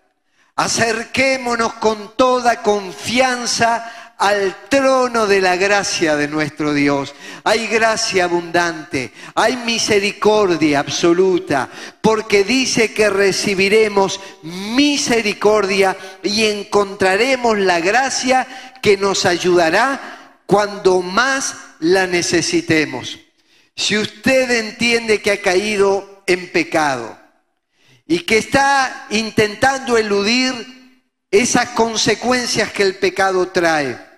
acerquémonos 0.55 1.73
con 1.73 2.15
toda 2.15 2.61
confianza 2.61 4.00
al 4.21 4.69
trono 4.69 5.25
de 5.25 5.41
la 5.41 5.55
gracia 5.55 6.15
de 6.15 6.27
nuestro 6.27 6.75
Dios. 6.75 7.15
Hay 7.43 7.65
gracia 7.65 8.25
abundante, 8.25 9.11
hay 9.33 9.57
misericordia 9.57 10.79
absoluta, 10.79 11.67
porque 12.01 12.43
dice 12.43 12.93
que 12.93 13.09
recibiremos 13.09 14.19
misericordia 14.43 15.97
y 16.21 16.45
encontraremos 16.45 17.57
la 17.57 17.79
gracia 17.79 18.47
que 18.79 18.95
nos 18.95 19.25
ayudará 19.25 20.43
cuando 20.45 21.01
más 21.01 21.55
la 21.79 22.05
necesitemos. 22.05 23.17
Si 23.75 23.97
usted 23.97 24.51
entiende 24.51 25.19
que 25.19 25.31
ha 25.31 25.41
caído 25.41 26.21
en 26.27 26.51
pecado 26.51 27.17
y 28.05 28.19
que 28.19 28.37
está 28.37 29.07
intentando 29.09 29.97
eludir 29.97 30.53
esas 31.31 31.69
consecuencias 31.69 32.71
que 32.71 32.83
el 32.83 32.97
pecado 32.97 33.47
trae, 33.47 34.10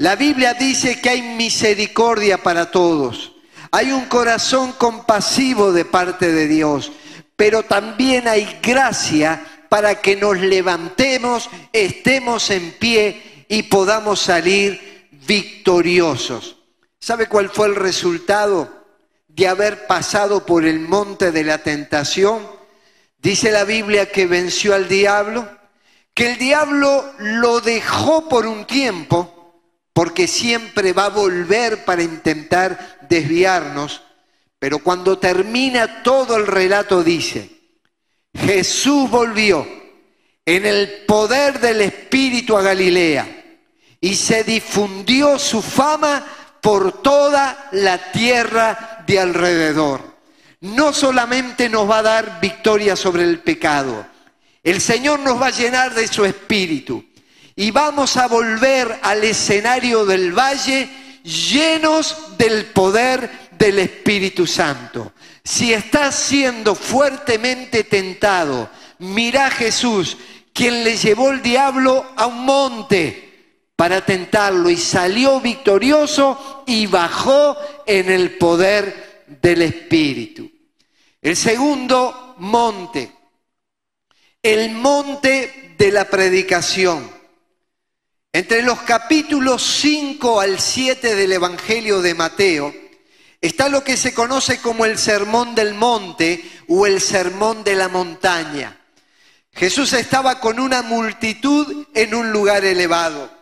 la 0.00 0.16
Biblia 0.16 0.54
dice 0.54 0.98
que 0.98 1.10
hay 1.10 1.20
misericordia 1.20 2.38
para 2.38 2.70
todos. 2.70 3.32
Hay 3.70 3.92
un 3.92 4.06
corazón 4.06 4.72
compasivo 4.72 5.72
de 5.72 5.84
parte 5.84 6.32
de 6.32 6.48
Dios, 6.48 6.90
pero 7.36 7.64
también 7.64 8.26
hay 8.26 8.60
gracia 8.62 9.44
para 9.68 10.00
que 10.00 10.16
nos 10.16 10.38
levantemos, 10.38 11.50
estemos 11.74 12.48
en 12.48 12.72
pie 12.78 13.44
y 13.46 13.64
podamos 13.64 14.20
salir 14.20 15.06
victoriosos. 15.26 16.56
¿Sabe 16.98 17.26
cuál 17.26 17.50
fue 17.50 17.66
el 17.66 17.76
resultado 17.76 18.72
de 19.28 19.48
haber 19.48 19.86
pasado 19.86 20.46
por 20.46 20.64
el 20.64 20.80
monte 20.80 21.30
de 21.30 21.44
la 21.44 21.58
tentación? 21.58 22.48
Dice 23.18 23.50
la 23.50 23.64
Biblia 23.64 24.10
que 24.10 24.26
venció 24.26 24.74
al 24.74 24.88
diablo, 24.88 25.46
que 26.14 26.30
el 26.30 26.38
diablo 26.38 27.04
lo 27.18 27.60
dejó 27.60 28.30
por 28.30 28.46
un 28.46 28.64
tiempo, 28.64 29.36
porque 30.00 30.26
siempre 30.26 30.94
va 30.94 31.04
a 31.04 31.10
volver 31.10 31.84
para 31.84 32.02
intentar 32.02 32.96
desviarnos, 33.06 34.00
pero 34.58 34.78
cuando 34.78 35.18
termina 35.18 36.02
todo 36.02 36.38
el 36.38 36.46
relato 36.46 37.04
dice, 37.04 37.50
Jesús 38.32 39.10
volvió 39.10 39.68
en 40.46 40.64
el 40.64 41.04
poder 41.06 41.60
del 41.60 41.82
Espíritu 41.82 42.56
a 42.56 42.62
Galilea 42.62 43.58
y 44.00 44.14
se 44.14 44.42
difundió 44.42 45.38
su 45.38 45.60
fama 45.60 46.26
por 46.62 47.02
toda 47.02 47.68
la 47.72 48.10
tierra 48.10 49.04
de 49.06 49.20
alrededor. 49.20 50.16
No 50.62 50.94
solamente 50.94 51.68
nos 51.68 51.90
va 51.90 51.98
a 51.98 52.04
dar 52.04 52.40
victoria 52.40 52.96
sobre 52.96 53.24
el 53.24 53.40
pecado, 53.40 54.06
el 54.62 54.80
Señor 54.80 55.20
nos 55.20 55.38
va 55.38 55.48
a 55.48 55.58
llenar 55.58 55.92
de 55.92 56.08
su 56.08 56.24
Espíritu 56.24 57.04
y 57.56 57.70
vamos 57.70 58.16
a 58.16 58.28
volver 58.28 58.98
al 59.02 59.24
escenario 59.24 60.04
del 60.04 60.32
valle 60.32 60.88
llenos 61.22 62.38
del 62.38 62.66
poder 62.66 63.50
del 63.52 63.78
Espíritu 63.78 64.46
Santo. 64.46 65.12
Si 65.44 65.72
estás 65.72 66.14
siendo 66.14 66.74
fuertemente 66.74 67.84
tentado, 67.84 68.70
mira 68.98 69.46
a 69.46 69.50
Jesús, 69.50 70.16
quien 70.52 70.84
le 70.84 70.96
llevó 70.96 71.30
el 71.30 71.42
diablo 71.42 72.06
a 72.16 72.26
un 72.26 72.44
monte 72.44 73.30
para 73.76 74.04
tentarlo 74.04 74.68
y 74.68 74.76
salió 74.76 75.40
victorioso 75.40 76.64
y 76.66 76.86
bajó 76.86 77.56
en 77.86 78.10
el 78.10 78.36
poder 78.36 79.24
del 79.40 79.62
Espíritu. 79.62 80.50
El 81.22 81.36
segundo 81.36 82.34
monte, 82.38 83.12
el 84.42 84.70
monte 84.70 85.74
de 85.78 85.92
la 85.92 86.04
predicación. 86.06 87.19
Entre 88.32 88.62
los 88.62 88.82
capítulos 88.82 89.60
5 89.80 90.40
al 90.40 90.60
7 90.60 91.16
del 91.16 91.32
Evangelio 91.32 92.00
de 92.00 92.14
Mateo 92.14 92.72
está 93.40 93.68
lo 93.68 93.82
que 93.82 93.96
se 93.96 94.14
conoce 94.14 94.60
como 94.60 94.84
el 94.84 94.98
Sermón 94.98 95.56
del 95.56 95.74
Monte 95.74 96.48
o 96.68 96.86
el 96.86 97.00
Sermón 97.00 97.64
de 97.64 97.74
la 97.74 97.88
Montaña. 97.88 98.78
Jesús 99.52 99.92
estaba 99.94 100.38
con 100.38 100.60
una 100.60 100.82
multitud 100.82 101.88
en 101.92 102.14
un 102.14 102.30
lugar 102.30 102.64
elevado 102.64 103.36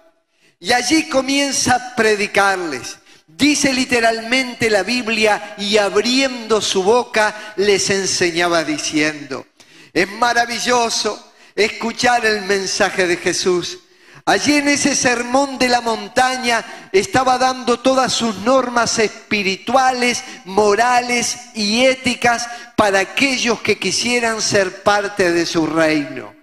y 0.58 0.72
allí 0.72 1.06
comienza 1.10 1.74
a 1.74 1.94
predicarles. 1.94 2.96
Dice 3.26 3.74
literalmente 3.74 4.70
la 4.70 4.84
Biblia, 4.84 5.54
y 5.58 5.76
abriendo 5.76 6.62
su 6.62 6.82
boca 6.82 7.54
les 7.56 7.90
enseñaba 7.90 8.64
diciendo, 8.64 9.46
es 9.92 10.10
maravilloso 10.12 11.32
escuchar 11.54 12.24
el 12.24 12.40
mensaje 12.46 13.06
de 13.06 13.18
Jesús. 13.18 13.80
Allí 14.28 14.56
en 14.56 14.68
ese 14.68 14.94
sermón 14.94 15.56
de 15.56 15.70
la 15.70 15.80
montaña 15.80 16.62
estaba 16.92 17.38
dando 17.38 17.80
todas 17.80 18.12
sus 18.12 18.36
normas 18.40 18.98
espirituales, 18.98 20.22
morales 20.44 21.38
y 21.54 21.86
éticas 21.86 22.46
para 22.76 22.98
aquellos 22.98 23.62
que 23.62 23.78
quisieran 23.78 24.42
ser 24.42 24.82
parte 24.82 25.32
de 25.32 25.46
su 25.46 25.66
reino. 25.66 26.34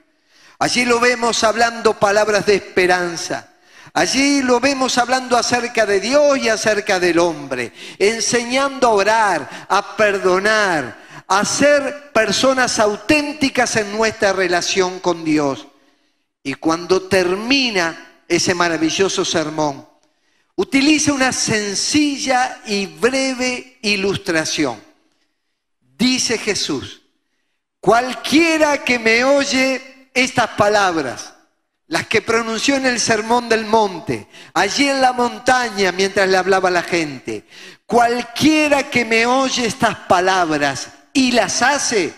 Allí 0.58 0.84
lo 0.84 1.00
vemos 1.00 1.44
hablando 1.44 2.00
palabras 2.00 2.48
de 2.48 2.56
esperanza. 2.56 3.50
Allí 3.94 4.42
lo 4.42 4.60
vemos 4.60 4.98
hablando 4.98 5.38
acerca 5.38 5.86
de 5.86 6.00
Dios 6.00 6.40
y 6.40 6.50
acerca 6.50 7.00
del 7.00 7.20
hombre, 7.20 7.72
enseñando 8.00 8.88
a 8.88 8.94
orar, 8.94 9.68
a 9.70 9.96
perdonar, 9.96 10.96
a 11.28 11.46
ser 11.46 12.10
personas 12.12 12.80
auténticas 12.80 13.76
en 13.76 13.96
nuestra 13.96 14.34
relación 14.34 15.00
con 15.02 15.24
Dios. 15.24 15.68
Y 16.46 16.54
cuando 16.54 17.02
termina 17.02 18.22
ese 18.28 18.54
maravilloso 18.54 19.26
sermón, 19.26 19.90
utiliza 20.56 21.12
una 21.12 21.32
sencilla 21.32 22.62
y 22.68 22.86
breve 22.86 23.80
ilustración. 23.82 24.80
Dice 25.98 26.38
Jesús, 26.38 27.02
cualquiera 27.80 28.84
que 28.84 29.00
me 29.00 29.24
oye 29.24 30.10
estas 30.14 30.50
palabras, 30.50 31.34
las 31.88 32.06
que 32.06 32.22
pronunció 32.22 32.76
en 32.76 32.86
el 32.86 33.00
Sermón 33.00 33.50
del 33.50 33.66
Monte, 33.66 34.28
allí 34.54 34.88
en 34.88 35.02
la 35.02 35.14
montaña 35.14 35.92
mientras 35.94 36.30
le 36.30 36.38
hablaba 36.38 36.70
a 36.70 36.74
la 36.74 36.84
gente, 36.84 37.46
cualquiera 37.88 38.88
que 38.92 39.04
me 39.04 39.26
oye 39.26 39.66
estas 39.66 39.96
palabras 39.96 40.90
y 41.12 41.32
las 41.32 41.64
hace, 41.64 42.14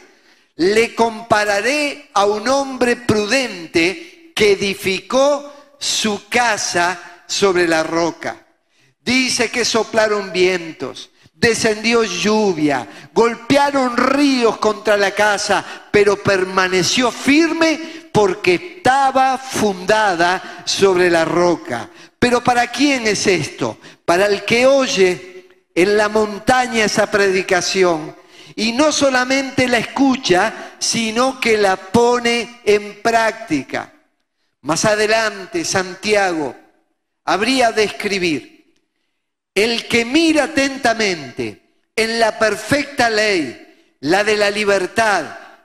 le 0.58 0.94
compararé 0.96 2.10
a 2.14 2.26
un 2.26 2.50
hombre 2.50 2.98
prudente 2.98 4.16
que 4.38 4.52
edificó 4.52 5.52
su 5.80 6.30
casa 6.30 7.24
sobre 7.26 7.68
la 7.68 7.82
roca. 7.82 8.46
Dice 9.02 9.50
que 9.50 9.66
soplaron 9.66 10.32
vientos, 10.32 11.10
descendió 11.34 12.04
lluvia, 12.04 12.88
golpearon 13.14 13.98
ríos 13.98 14.58
contra 14.58 14.96
la 14.96 15.10
casa, 15.10 15.66
pero 15.90 16.22
permaneció 16.22 17.12
firme 17.12 18.10
porque 18.14 18.76
estaba 18.78 19.40
fundada 19.40 20.62
sobre 20.66 21.10
la 21.10 21.26
roca. 21.26 21.90
Pero 22.20 22.44
¿para 22.44 22.68
quién 22.68 23.08
es 23.08 23.26
esto? 23.26 23.80
Para 24.06 24.28
el 24.28 24.46
que 24.46 24.68
oye 24.68 25.66
en 25.74 25.98
la 25.98 26.10
montaña 26.10 26.86
esa 26.86 27.10
predicación 27.10 28.16
y 28.56 28.72
no 28.74 28.92
solamente 28.92 29.68
la 29.68 29.80
escucha, 29.80 30.76
sino 30.78 31.40
que 31.40 31.58
la 31.58 31.76
pone 31.76 32.62
en 32.66 33.02
práctica. 33.02 33.94
Más 34.68 34.84
adelante, 34.84 35.64
Santiago 35.64 36.54
habría 37.24 37.72
de 37.72 37.86
escribir, 37.86 38.74
el 39.56 39.88
que 39.88 40.04
mira 40.04 40.44
atentamente 40.44 41.86
en 41.96 42.20
la 42.20 42.38
perfecta 42.38 43.10
ley, 43.10 43.96
la 44.02 44.26
de 44.26 44.36
la 44.36 44.52
libertad, 44.52 45.24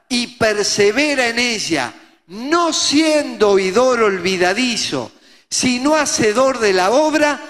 y 0.09 0.29
persevera 0.37 1.27
en 1.27 1.41
ella, 1.41 1.93
no 2.29 2.73
siendo 2.73 3.51
oidor 3.51 4.05
olvidadizo, 4.05 5.11
sino 5.51 5.97
hacedor 5.97 6.61
de 6.61 6.73
la 6.73 6.93
obra, 6.93 7.41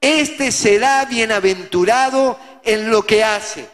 éste 0.00 0.50
será 0.50 1.04
bienaventurado 1.04 2.36
en 2.64 2.90
lo 2.90 3.06
que 3.06 3.22
hace. 3.22 3.68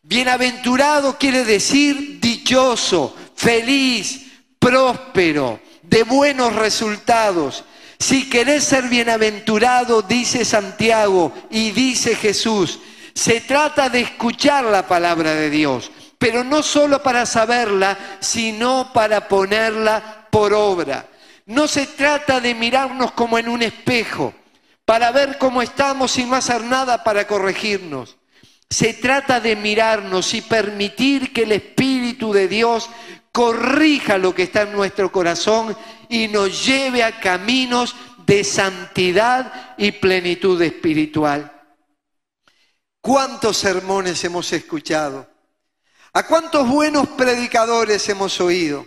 Bienaventurado 0.00 1.18
quiere 1.18 1.44
decir 1.44 2.20
dichoso, 2.20 3.14
feliz, 3.36 4.28
próspero 4.58 5.60
de 5.90 6.04
buenos 6.04 6.54
resultados. 6.54 7.64
Si 7.98 8.30
querés 8.30 8.64
ser 8.64 8.84
bienaventurado, 8.84 10.02
dice 10.02 10.44
Santiago 10.44 11.32
y 11.50 11.72
dice 11.72 12.14
Jesús, 12.14 12.78
se 13.12 13.40
trata 13.40 13.90
de 13.90 14.02
escuchar 14.02 14.64
la 14.64 14.86
palabra 14.86 15.34
de 15.34 15.50
Dios, 15.50 15.90
pero 16.16 16.44
no 16.44 16.62
solo 16.62 17.02
para 17.02 17.26
saberla, 17.26 17.98
sino 18.20 18.92
para 18.94 19.26
ponerla 19.26 20.28
por 20.30 20.54
obra. 20.54 21.08
No 21.44 21.66
se 21.66 21.86
trata 21.86 22.40
de 22.40 22.54
mirarnos 22.54 23.10
como 23.12 23.36
en 23.36 23.48
un 23.48 23.62
espejo, 23.62 24.32
para 24.84 25.10
ver 25.10 25.38
cómo 25.38 25.60
estamos 25.60 26.12
sin 26.12 26.30
no 26.30 26.36
hacer 26.36 26.62
nada 26.62 27.02
para 27.02 27.26
corregirnos. 27.26 28.16
Se 28.70 28.94
trata 28.94 29.40
de 29.40 29.56
mirarnos 29.56 30.32
y 30.34 30.42
permitir 30.42 31.32
que 31.32 31.42
el 31.42 31.50
Espíritu 31.50 32.32
de 32.32 32.46
Dios 32.46 32.88
corrija 33.32 34.18
lo 34.18 34.34
que 34.34 34.44
está 34.44 34.62
en 34.62 34.72
nuestro 34.72 35.10
corazón 35.12 35.76
y 36.08 36.28
nos 36.28 36.66
lleve 36.66 37.02
a 37.04 37.20
caminos 37.20 37.94
de 38.26 38.44
santidad 38.44 39.74
y 39.76 39.92
plenitud 39.92 40.60
espiritual. 40.62 41.52
¿Cuántos 43.00 43.56
sermones 43.56 44.22
hemos 44.24 44.52
escuchado? 44.52 45.28
¿A 46.12 46.26
cuántos 46.26 46.68
buenos 46.68 47.08
predicadores 47.08 48.08
hemos 48.08 48.40
oído? 48.40 48.86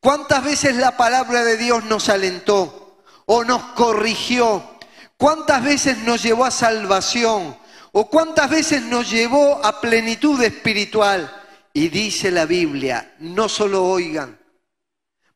¿Cuántas 0.00 0.44
veces 0.44 0.76
la 0.76 0.96
palabra 0.96 1.44
de 1.44 1.56
Dios 1.56 1.84
nos 1.84 2.08
alentó 2.08 3.02
o 3.26 3.44
nos 3.44 3.62
corrigió? 3.74 4.78
¿Cuántas 5.16 5.64
veces 5.64 5.98
nos 5.98 6.22
llevó 6.22 6.44
a 6.44 6.50
salvación? 6.50 7.56
¿O 7.92 8.08
cuántas 8.08 8.50
veces 8.50 8.82
nos 8.82 9.10
llevó 9.10 9.64
a 9.64 9.80
plenitud 9.80 10.40
espiritual? 10.42 11.37
Y 11.72 11.88
dice 11.88 12.30
la 12.30 12.46
Biblia, 12.46 13.14
no 13.20 13.48
solo 13.48 13.84
oigan, 13.84 14.38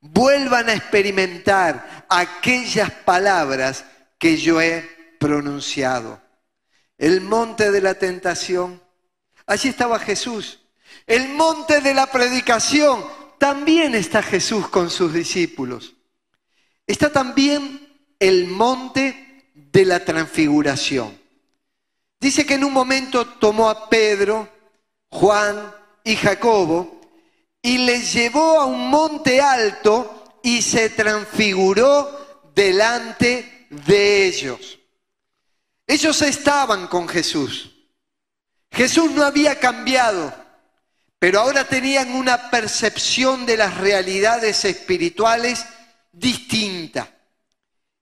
vuelvan 0.01 0.69
a 0.69 0.75
experimentar 0.75 2.07
aquellas 2.09 2.91
palabras 2.91 3.85
que 4.19 4.37
yo 4.37 4.61
he 4.61 5.17
pronunciado. 5.19 6.21
El 6.99 7.21
monte 7.21 7.71
de 7.71 7.81
la 7.81 7.95
tentación, 7.95 8.83
allí 9.47 9.69
estaba 9.69 9.99
Jesús. 9.99 10.61
El 11.07 11.29
monte 11.31 11.81
de 11.81 11.95
la 11.95 12.07
predicación, 12.07 13.05
también 13.39 13.95
está 13.95 14.23
Jesús 14.23 14.69
con 14.69 14.91
sus 14.91 15.13
discípulos. 15.13 15.95
Está 16.87 17.11
también 17.11 17.89
el 18.19 18.47
monte 18.47 19.51
de 19.55 19.85
la 19.85 20.05
transfiguración. 20.05 21.19
Dice 22.21 22.47
que 22.47 22.55
en 22.55 22.63
un 22.63 22.73
momento 22.73 23.27
tomó 23.27 23.69
a 23.69 23.89
Pedro, 23.89 24.49
Juan, 25.09 25.75
y 26.05 26.17
Jacobo 26.17 27.01
y 27.63 27.79
les 27.79 28.13
llevó 28.13 28.61
a 28.61 28.67
un 28.67 28.89
monte 28.89 29.41
alto 29.41 30.39
y 30.43 30.63
se 30.63 30.91
transfiguró 30.91 32.51
delante 32.55 33.67
de 33.71 34.27
ellos. 34.27 34.79
Ellos 35.87 36.21
estaban 36.23 36.89
con 36.89 37.09
Jesús. 37.09 37.71
Jesús 38.71 39.11
no 39.13 39.25
había 39.25 39.61
cambiado, 39.61 40.35
pero 41.19 41.41
ahora 41.41 41.65
tenían 41.65 42.15
una 42.15 42.51
percepción 42.51 43.47
de 43.47 43.57
las 43.57 43.77
realidades 43.77 44.65
espirituales 44.65 45.65
distinta. 46.11 47.15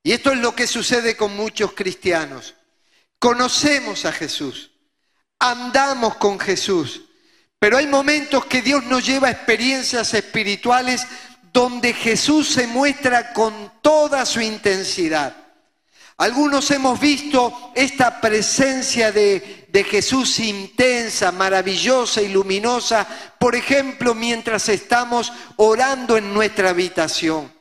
Y 0.03 0.13
esto 0.13 0.33
es 0.33 0.39
lo 0.39 0.55
que 0.55 0.67
sucede 0.67 1.17
con 1.17 1.37
muchos 1.37 1.73
cristianos. 1.73 2.55
Conocemos 3.19 4.07
a 4.07 4.13
Jesús, 4.13 4.71
andamos 5.39 6.17
con 6.17 6.39
Jesús, 6.39 7.03
pero 7.61 7.77
hay 7.77 7.87
momentos 7.87 8.47
que 8.47 8.63
Dios 8.63 8.85
nos 8.85 9.07
lleva 9.07 9.29
a 9.29 9.33
experiencias 9.33 10.15
espirituales 10.15 11.07
donde 11.53 11.93
Jesús 11.93 12.49
se 12.49 12.67
muestra 12.67 13.35
con 13.35 13.53
toda 13.83 14.25
su 14.25 14.41
intensidad. 14.41 15.37
Algunos 16.17 16.71
hemos 16.71 16.99
visto 16.99 17.71
esta 17.75 18.19
presencia 18.21 19.13
de, 19.13 19.67
de, 19.69 19.85
Jesús 19.85 20.39
intensa, 20.39 21.33
maravillosa 21.33 22.23
y 22.23 22.29
luminosa, 22.29 23.07
por 23.39 23.55
ejemplo, 23.55 24.15
mientras 24.15 24.71
estamos 24.71 25.31
orando 25.57 26.17
en 26.17 26.33
nuestra 26.33 26.71
habitación. 26.71 27.53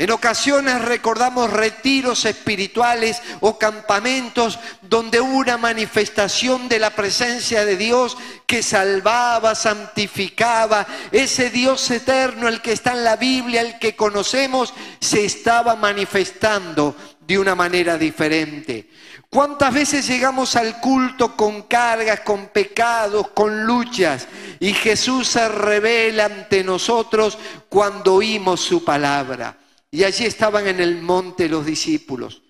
En 0.00 0.12
ocasiones 0.12 0.80
recordamos 0.82 1.50
retiros 1.50 2.24
espirituales 2.24 3.20
o 3.40 3.58
campamentos 3.58 4.60
donde 4.80 5.20
hubo 5.20 5.38
una 5.38 5.58
manifestación 5.58 6.68
de 6.68 6.78
la 6.78 6.90
presencia 6.90 7.64
de 7.64 7.76
Dios 7.76 8.16
que 8.46 8.62
salvaba, 8.62 9.56
santificaba. 9.56 10.86
Ese 11.10 11.50
Dios 11.50 11.90
eterno, 11.90 12.46
el 12.46 12.62
que 12.62 12.70
está 12.70 12.92
en 12.92 13.02
la 13.02 13.16
Biblia, 13.16 13.60
el 13.60 13.80
que 13.80 13.96
conocemos, 13.96 14.72
se 15.00 15.24
estaba 15.24 15.74
manifestando 15.74 16.94
de 17.26 17.36
una 17.36 17.56
manera 17.56 17.98
diferente. 17.98 18.88
¿Cuántas 19.28 19.74
veces 19.74 20.06
llegamos 20.06 20.54
al 20.54 20.78
culto 20.78 21.36
con 21.36 21.62
cargas, 21.62 22.20
con 22.20 22.50
pecados, 22.50 23.30
con 23.30 23.64
luchas? 23.64 24.28
Y 24.60 24.74
Jesús 24.74 25.26
se 25.26 25.48
revela 25.48 26.26
ante 26.26 26.62
nosotros 26.62 27.36
cuando 27.68 28.14
oímos 28.14 28.60
su 28.60 28.84
palabra. 28.84 29.57
Y 29.90 30.04
allí 30.04 30.26
estaban 30.26 30.66
en 30.66 30.80
el 30.80 31.00
monte 31.00 31.48
los 31.48 31.64
discípulos. 31.64 32.42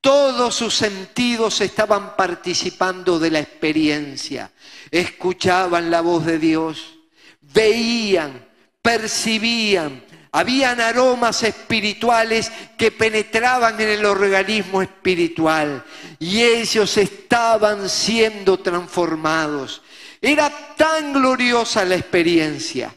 todos 0.00 0.54
sus 0.54 0.74
sentidos 0.74 1.60
estaban 1.60 2.14
participando 2.14 3.18
de 3.18 3.30
la 3.30 3.40
experiencia. 3.40 4.52
Escuchaban 4.88 5.90
la 5.90 6.00
voz 6.00 6.24
de 6.24 6.38
Dios, 6.38 6.98
veían, 7.40 8.46
percibían, 8.80 10.04
habían 10.30 10.80
aromas 10.80 11.42
espirituales 11.42 12.52
que 12.76 12.92
penetraban 12.92 13.80
en 13.80 13.88
el 13.88 14.04
organismo 14.04 14.82
espiritual 14.82 15.82
y 16.18 16.42
ellos 16.42 16.96
estaban 16.98 17.88
siendo 17.88 18.58
transformados. 18.58 19.82
Era 20.20 20.50
tan 20.76 21.14
gloriosa 21.14 21.84
la 21.84 21.96
experiencia, 21.96 22.94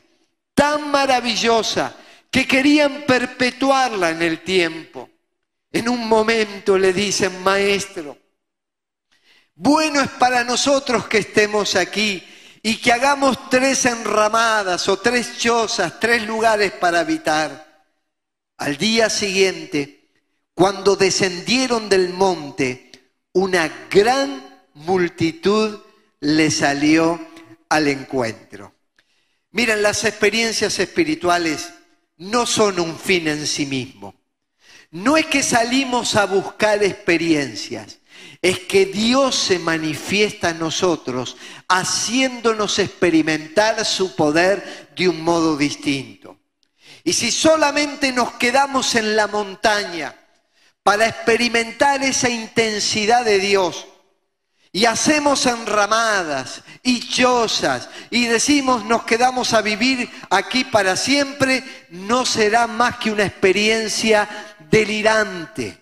tan 0.53 0.91
maravillosa, 0.91 1.95
que 2.31 2.47
querían 2.47 3.03
perpetuarla 3.07 4.11
en 4.11 4.21
el 4.21 4.43
tiempo. 4.43 5.09
En 5.71 5.89
un 5.89 6.07
momento 6.07 6.77
le 6.77 6.93
dicen, 6.93 7.43
maestro, 7.43 8.17
bueno 9.55 10.01
es 10.01 10.09
para 10.11 10.43
nosotros 10.43 11.07
que 11.07 11.19
estemos 11.19 11.75
aquí 11.75 12.23
y 12.61 12.77
que 12.77 12.91
hagamos 12.91 13.49
tres 13.49 13.85
enramadas 13.85 14.87
o 14.89 14.97
tres 14.97 15.37
chozas, 15.37 15.99
tres 15.99 16.25
lugares 16.25 16.71
para 16.71 17.01
habitar. 17.01 17.85
Al 18.57 18.77
día 18.77 19.09
siguiente, 19.09 20.09
cuando 20.53 20.95
descendieron 20.95 21.87
del 21.87 22.09
monte, 22.09 22.91
una 23.33 23.87
gran 23.89 24.65
multitud 24.73 25.79
le 26.19 26.51
salió 26.51 27.19
al 27.69 27.87
encuentro. 27.87 28.73
Miren, 29.51 29.81
las 29.81 30.03
experiencias 30.03 30.77
espirituales 30.79 31.73
no 32.19 32.45
son 32.45 32.79
un 32.79 32.97
fin 32.97 33.27
en 33.27 33.47
sí 33.47 33.65
mismo. 33.65 34.13
No 34.91 35.17
es 35.17 35.25
que 35.25 35.41
salimos 35.41 36.15
a 36.15 36.25
buscar 36.25 36.83
experiencias, 36.83 37.99
es 38.41 38.59
que 38.59 38.85
Dios 38.85 39.35
se 39.35 39.59
manifiesta 39.59 40.51
en 40.51 40.59
nosotros 40.59 41.37
haciéndonos 41.67 42.79
experimentar 42.79 43.83
su 43.85 44.15
poder 44.15 44.89
de 44.95 45.09
un 45.09 45.21
modo 45.21 45.57
distinto. 45.57 46.37
Y 47.03 47.13
si 47.13 47.31
solamente 47.31 48.11
nos 48.11 48.33
quedamos 48.33 48.95
en 48.95 49.15
la 49.15 49.27
montaña 49.27 50.15
para 50.83 51.07
experimentar 51.07 52.03
esa 52.03 52.29
intensidad 52.29 53.23
de 53.23 53.39
Dios, 53.39 53.87
y 54.71 54.85
hacemos 54.85 55.45
enramadas 55.45 56.61
y 56.83 56.99
chozas 56.99 57.89
y 58.11 58.25
decimos 58.25 58.85
nos 58.85 59.03
quedamos 59.03 59.53
a 59.53 59.61
vivir 59.61 60.09
aquí 60.29 60.63
para 60.63 60.95
siempre, 60.95 61.63
no 61.89 62.25
será 62.25 62.67
más 62.67 62.97
que 62.97 63.11
una 63.11 63.25
experiencia 63.25 64.29
delirante. 64.69 65.77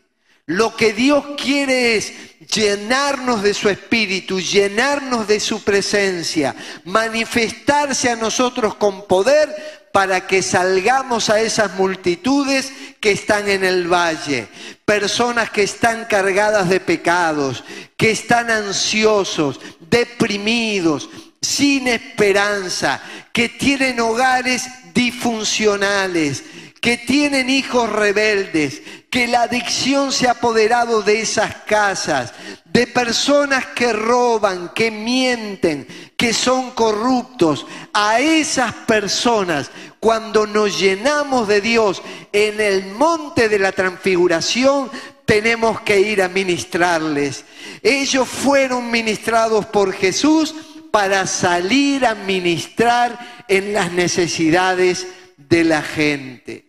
Lo 0.45 0.73
que 0.77 0.93
Dios 0.93 1.25
quiere 1.37 1.97
es 1.97 2.13
llenarnos 2.53 3.43
de 3.43 3.53
su 3.53 3.67
espíritu, 3.67 4.39
llenarnos 4.39 5.27
de 5.27 5.41
su 5.41 5.61
presencia, 5.61 6.55
manifestarse 6.85 8.09
a 8.09 8.15
nosotros 8.15 8.75
con 8.75 9.05
poder 9.07 9.86
para 9.97 10.27
que 10.27 10.43
salgamos 10.43 11.31
a 11.31 11.41
esas 11.41 11.73
multitudes 11.73 12.71
que 12.99 13.09
están 13.09 13.49
en 13.49 13.63
el 13.63 13.91
valle, 13.91 14.47
personas 14.85 15.49
que 15.49 15.63
están 15.63 16.05
cargadas 16.05 16.69
de 16.69 16.79
pecados, 16.79 17.63
que 17.97 18.11
están 18.11 18.51
ansiosos, 18.51 19.59
deprimidos, 19.89 21.09
sin 21.41 21.87
esperanza, 21.87 23.01
que 23.33 23.49
tienen 23.49 23.99
hogares 23.99 24.67
disfuncionales, 24.93 26.43
que 26.79 26.97
tienen 26.97 27.49
hijos 27.49 27.91
rebeldes, 27.91 28.83
que 29.17 29.27
la 29.27 29.41
adicción 29.41 30.11
se 30.11 30.27
ha 30.27 30.33
apoderado 30.33 31.01
de 31.01 31.21
esas 31.21 31.55
casas, 31.65 32.35
de 32.65 32.85
personas 32.85 33.65
que 33.65 33.91
roban, 33.91 34.69
que 34.75 34.91
mienten, 34.91 35.87
que 36.15 36.33
son 36.33 36.69
corruptos. 36.69 37.65
A 37.93 38.19
esas 38.19 38.71
personas, 38.85 39.71
cuando 39.99 40.45
nos 40.45 40.79
llenamos 40.79 41.47
de 41.47 41.61
Dios 41.61 42.03
en 42.31 42.61
el 42.61 42.93
monte 42.93 43.49
de 43.49 43.57
la 43.57 43.71
transfiguración, 43.71 44.91
tenemos 45.25 45.81
que 45.81 45.99
ir 45.99 46.21
a 46.21 46.29
ministrarles. 46.29 47.43
Ellos 47.81 48.27
fueron 48.27 48.91
ministrados 48.91 49.65
por 49.65 49.93
Jesús 49.93 50.53
para 50.91 51.25
salir 51.25 52.05
a 52.05 52.13
ministrar 52.13 53.17
en 53.47 53.73
las 53.73 53.91
necesidades 53.91 55.07
de 55.37 55.63
la 55.63 55.81
gente. 55.81 56.66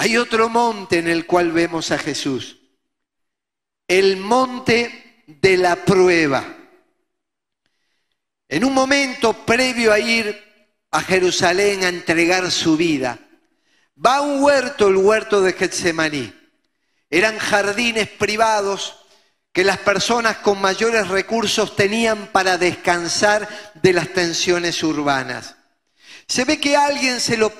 Hay 0.00 0.16
otro 0.16 0.48
monte 0.48 0.98
en 0.98 1.08
el 1.08 1.26
cual 1.26 1.50
vemos 1.50 1.90
a 1.90 1.98
Jesús, 1.98 2.60
el 3.88 4.16
monte 4.16 5.24
de 5.26 5.56
la 5.56 5.74
prueba. 5.84 6.56
En 8.48 8.64
un 8.64 8.72
momento 8.72 9.44
previo 9.44 9.92
a 9.92 9.98
ir 9.98 10.40
a 10.92 11.02
Jerusalén 11.02 11.82
a 11.82 11.88
entregar 11.88 12.48
su 12.52 12.76
vida, 12.76 13.18
va 13.96 14.18
a 14.18 14.20
un 14.20 14.40
huerto, 14.40 14.86
el 14.86 14.98
huerto 14.98 15.40
de 15.42 15.52
Getsemaní. 15.52 16.32
Eran 17.10 17.36
jardines 17.36 18.08
privados 18.08 19.04
que 19.52 19.64
las 19.64 19.78
personas 19.78 20.36
con 20.36 20.60
mayores 20.60 21.08
recursos 21.08 21.74
tenían 21.74 22.28
para 22.28 22.56
descansar 22.56 23.48
de 23.74 23.92
las 23.92 24.10
tensiones 24.10 24.80
urbanas. 24.84 25.57
Se 26.28 26.44
ve 26.44 26.60
que 26.60 26.76
alguien 26.76 27.20
se 27.20 27.38
lo, 27.38 27.50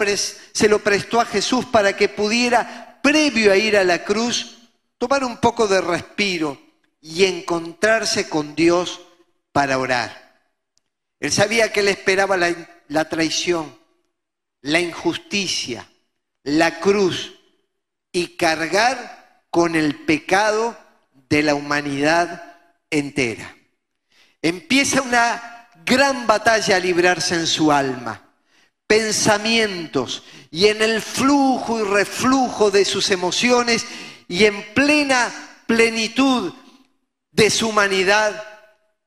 se 0.52 0.68
lo 0.68 0.78
prestó 0.80 1.20
a 1.20 1.24
Jesús 1.24 1.64
para 1.64 1.96
que 1.96 2.10
pudiera, 2.10 3.00
previo 3.02 3.50
a 3.50 3.56
ir 3.56 3.78
a 3.78 3.84
la 3.84 4.04
cruz, 4.04 4.58
tomar 4.98 5.24
un 5.24 5.38
poco 5.38 5.66
de 5.66 5.80
respiro 5.80 6.60
y 7.00 7.24
encontrarse 7.24 8.28
con 8.28 8.54
Dios 8.54 9.00
para 9.52 9.78
orar. 9.78 10.52
Él 11.18 11.32
sabía 11.32 11.72
que 11.72 11.82
le 11.82 11.92
esperaba 11.92 12.36
la, 12.36 12.54
la 12.88 13.08
traición, 13.08 13.74
la 14.60 14.80
injusticia, 14.80 15.88
la 16.42 16.78
cruz 16.78 17.40
y 18.12 18.36
cargar 18.36 19.44
con 19.48 19.76
el 19.76 20.04
pecado 20.04 20.76
de 21.30 21.42
la 21.42 21.54
humanidad 21.54 22.54
entera. 22.90 23.56
Empieza 24.42 25.00
una 25.00 25.70
gran 25.86 26.26
batalla 26.26 26.76
a 26.76 26.80
librarse 26.80 27.34
en 27.34 27.46
su 27.46 27.72
alma 27.72 28.27
pensamientos 28.88 30.24
y 30.50 30.66
en 30.66 30.82
el 30.82 31.00
flujo 31.00 31.78
y 31.78 31.84
reflujo 31.84 32.72
de 32.72 32.84
sus 32.84 33.10
emociones 33.10 33.86
y 34.26 34.46
en 34.46 34.74
plena 34.74 35.30
plenitud 35.66 36.52
de 37.30 37.50
su 37.50 37.68
humanidad, 37.68 38.42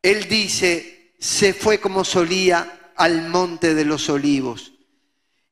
él 0.02 0.30
dice, 0.30 1.16
se 1.20 1.54
fue 1.54 1.80
como 1.80 2.06
solía 2.06 2.94
al 2.96 3.28
monte 3.30 3.74
de 3.74 3.84
los 3.84 4.08
olivos. 4.10 4.72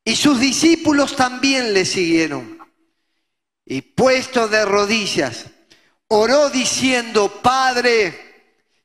Y 0.05 0.15
sus 0.15 0.39
discípulos 0.39 1.15
también 1.15 1.73
le 1.73 1.83
siguieron. 1.83 2.59
Y 3.65 3.81
puesto 3.81 4.47
de 4.47 4.65
rodillas, 4.65 5.45
oró 6.07 6.49
diciendo, 6.49 7.41
Padre, 7.41 8.29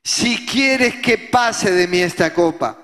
si 0.03 0.45
quieres 0.45 0.95
que 0.95 1.17
pase 1.17 1.71
de 1.71 1.87
mí 1.87 1.99
esta 1.99 2.33
copa. 2.33 2.79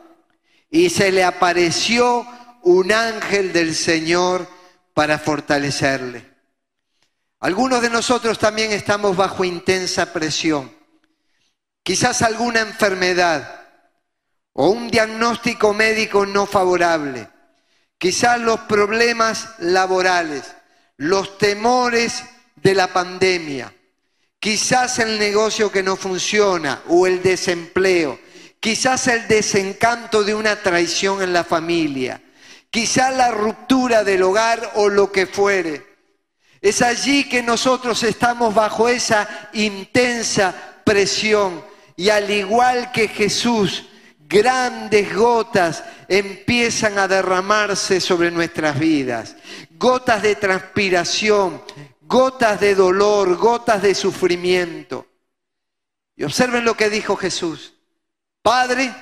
Y 0.69 0.89
se 0.89 1.11
le 1.11 1.23
apareció 1.23 2.25
un 2.63 2.91
ángel 2.91 3.53
del 3.53 3.75
Señor 3.75 4.47
para 4.93 5.17
fortalecerle. 5.17 6.29
Algunos 7.39 7.81
de 7.81 7.89
nosotros 7.89 8.37
también 8.37 8.71
estamos 8.71 9.15
bajo 9.15 9.43
intensa 9.43 10.13
presión. 10.13 10.71
Quizás 11.83 12.21
alguna 12.21 12.59
enfermedad 12.59 13.61
o 14.53 14.69
un 14.69 14.89
diagnóstico 14.89 15.73
médico 15.73 16.25
no 16.25 16.45
favorable. 16.45 17.27
Quizás 17.97 18.39
los 18.39 18.59
problemas 18.61 19.49
laborales, 19.59 20.43
los 20.97 21.37
temores 21.37 22.23
de 22.55 22.75
la 22.75 22.87
pandemia. 22.87 23.73
Quizás 24.39 24.99
el 24.99 25.17
negocio 25.17 25.71
que 25.71 25.83
no 25.83 25.95
funciona 25.95 26.81
o 26.89 27.07
el 27.07 27.23
desempleo. 27.23 28.19
Quizás 28.59 29.07
el 29.07 29.27
desencanto 29.27 30.23
de 30.23 30.35
una 30.35 30.61
traición 30.61 31.23
en 31.23 31.33
la 31.33 31.43
familia 31.43 32.21
quizá 32.71 33.11
la 33.11 33.31
ruptura 33.31 34.03
del 34.03 34.23
hogar 34.23 34.71
o 34.75 34.89
lo 34.89 35.11
que 35.11 35.27
fuere. 35.27 35.85
Es 36.61 36.81
allí 36.81 37.27
que 37.27 37.43
nosotros 37.43 38.01
estamos 38.03 38.55
bajo 38.55 38.87
esa 38.87 39.49
intensa 39.53 40.55
presión 40.83 41.63
y 41.95 42.09
al 42.09 42.29
igual 42.29 42.91
que 42.91 43.07
Jesús, 43.09 43.85
grandes 44.19 45.13
gotas 45.13 45.83
empiezan 46.07 46.97
a 46.97 47.07
derramarse 47.07 47.99
sobre 47.99 48.31
nuestras 48.31 48.79
vidas. 48.79 49.35
Gotas 49.71 50.21
de 50.21 50.35
transpiración, 50.35 51.61
gotas 52.01 52.59
de 52.59 52.75
dolor, 52.75 53.35
gotas 53.37 53.81
de 53.81 53.93
sufrimiento. 53.93 55.07
Y 56.15 56.23
observen 56.23 56.63
lo 56.63 56.75
que 56.75 56.89
dijo 56.89 57.15
Jesús. 57.15 57.73
Padre, 58.41 58.93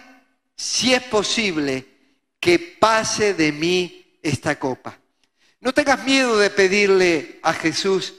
si 0.56 0.94
es 0.94 1.04
posible, 1.04 1.99
que 2.40 2.60
pase 2.80 3.34
de 3.34 3.52
mí 3.52 4.20
esta 4.22 4.58
copa. 4.58 4.98
No 5.60 5.74
tengas 5.74 6.04
miedo 6.04 6.38
de 6.38 6.50
pedirle 6.50 7.40
a 7.44 7.54
Jesús 7.54 8.14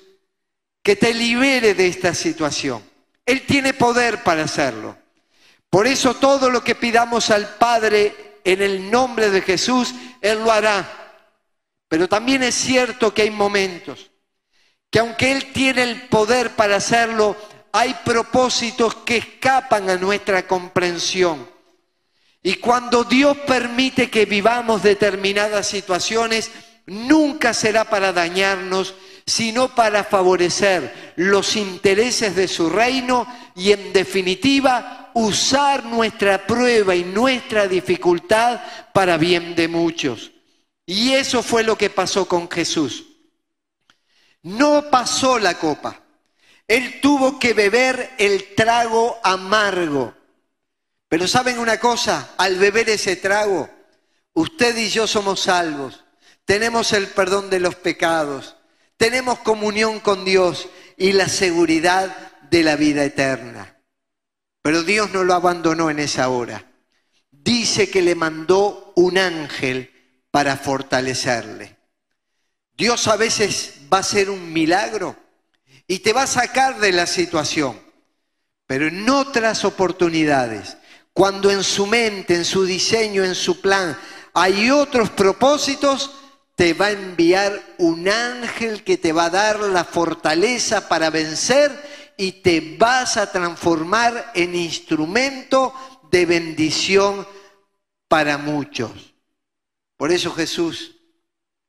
que 0.83 0.96
te 0.96 1.14
libere 1.14 1.74
de 1.74 1.87
esta 1.87 2.14
situación. 2.14 2.83
Él 3.24 3.46
tiene 3.46 3.72
poder 3.72 4.22
para 4.22 4.44
hacerlo. 4.44 4.96
Por 5.68 5.87
eso 5.87 6.14
todo 6.14 6.50
lo 6.50 6.64
que 6.64 6.74
pidamos 6.74 7.30
al 7.30 7.56
Padre 7.56 8.38
en 8.44 8.61
el 8.61 8.90
nombre 8.90 9.30
de 9.30 9.40
Jesús, 9.40 9.94
Él 10.20 10.40
lo 10.40 10.50
hará. 10.50 10.87
Pero 11.88 12.09
también 12.09 12.42
es 12.42 12.54
cierto 12.54 13.14
que 13.14 13.22
hay 13.22 13.30
momentos 13.30 14.11
que 14.90 14.98
aunque 14.98 15.30
Él 15.33 15.52
tiene 15.52 15.85
el 15.85 16.09
poder 16.09 16.56
para 16.56 16.76
hacerlo, 16.76 17.37
hay 17.72 17.94
propósitos 18.04 18.96
que 18.96 19.18
escapan 19.18 19.88
a 19.88 19.96
nuestra 19.96 20.46
comprensión. 20.46 21.48
Y 22.42 22.55
cuando 22.55 23.05
Dios 23.05 23.37
permite 23.46 24.11
que 24.11 24.24
vivamos 24.24 24.83
determinadas 24.83 25.66
situaciones, 25.66 26.50
nunca 26.87 27.53
será 27.53 27.85
para 27.85 28.12
dañarnos, 28.12 28.94
sino 29.26 29.74
para 29.74 30.05
favorecer 30.05 31.12
los 31.16 31.57
intereses 31.57 32.35
de 32.35 32.48
su 32.48 32.70
reino 32.70 33.26
y 33.55 33.72
en 33.72 33.92
definitiva 33.92 35.11
usar 35.14 35.85
nuestra 35.85 36.46
prueba 36.46 36.94
y 36.94 37.05
nuestra 37.05 37.68
dificultad 37.68 38.61
para 38.92 39.16
bien 39.18 39.55
de 39.55 39.68
muchos. 39.68 40.33
Y 40.87 41.12
eso 41.12 41.42
fue 41.42 41.62
lo 41.62 41.76
que 41.76 41.90
pasó 41.90 42.26
con 42.26 42.50
Jesús. 42.50 43.05
No 44.42 44.90
pasó 44.90 45.38
la 45.38 45.55
copa. 45.55 46.00
Él 46.66 47.00
tuvo 47.00 47.38
que 47.38 47.53
beber 47.53 48.11
el 48.18 48.55
trago 48.55 49.18
amargo. 49.22 50.14
Pero 51.10 51.26
saben 51.26 51.58
una 51.58 51.80
cosa, 51.80 52.34
al 52.38 52.54
beber 52.54 52.88
ese 52.88 53.16
trago, 53.16 53.68
usted 54.32 54.76
y 54.76 54.90
yo 54.90 55.08
somos 55.08 55.40
salvos, 55.40 56.04
tenemos 56.44 56.92
el 56.92 57.08
perdón 57.08 57.50
de 57.50 57.58
los 57.58 57.74
pecados, 57.74 58.54
tenemos 58.96 59.40
comunión 59.40 59.98
con 59.98 60.24
Dios 60.24 60.68
y 60.96 61.10
la 61.10 61.28
seguridad 61.28 62.16
de 62.48 62.62
la 62.62 62.76
vida 62.76 63.02
eterna. 63.02 63.76
Pero 64.62 64.84
Dios 64.84 65.10
no 65.10 65.24
lo 65.24 65.34
abandonó 65.34 65.90
en 65.90 65.98
esa 65.98 66.28
hora. 66.28 66.64
Dice 67.32 67.90
que 67.90 68.02
le 68.02 68.14
mandó 68.14 68.92
un 68.94 69.18
ángel 69.18 69.90
para 70.30 70.56
fortalecerle. 70.56 71.76
Dios 72.76 73.08
a 73.08 73.16
veces 73.16 73.80
va 73.92 73.96
a 73.96 74.02
hacer 74.02 74.30
un 74.30 74.52
milagro 74.52 75.16
y 75.88 75.98
te 75.98 76.12
va 76.12 76.22
a 76.22 76.28
sacar 76.28 76.78
de 76.78 76.92
la 76.92 77.08
situación. 77.08 77.80
Pero 78.66 78.86
en 78.86 79.10
otras 79.10 79.64
oportunidades, 79.64 80.76
cuando 81.20 81.50
en 81.50 81.62
su 81.62 81.87
mente, 81.87 82.35
en 82.35 82.46
su 82.46 82.64
diseño, 82.64 83.22
en 83.22 83.35
su 83.35 83.61
plan, 83.61 83.94
hay 84.33 84.70
otros 84.70 85.11
propósitos, 85.11 86.12
te 86.54 86.72
va 86.72 86.87
a 86.87 86.92
enviar 86.92 87.62
un 87.76 88.09
ángel 88.09 88.83
que 88.85 88.96
te 88.96 89.12
va 89.12 89.26
a 89.26 89.30
dar 89.30 89.61
la 89.61 89.85
fortaleza 89.85 90.88
para 90.88 91.11
vencer 91.11 92.14
y 92.16 92.40
te 92.40 92.74
vas 92.78 93.18
a 93.18 93.30
transformar 93.30 94.33
en 94.35 94.54
instrumento 94.54 95.74
de 96.11 96.24
bendición 96.24 97.28
para 98.09 98.38
muchos. 98.38 99.12
Por 99.98 100.12
eso 100.12 100.33
Jesús, 100.33 100.96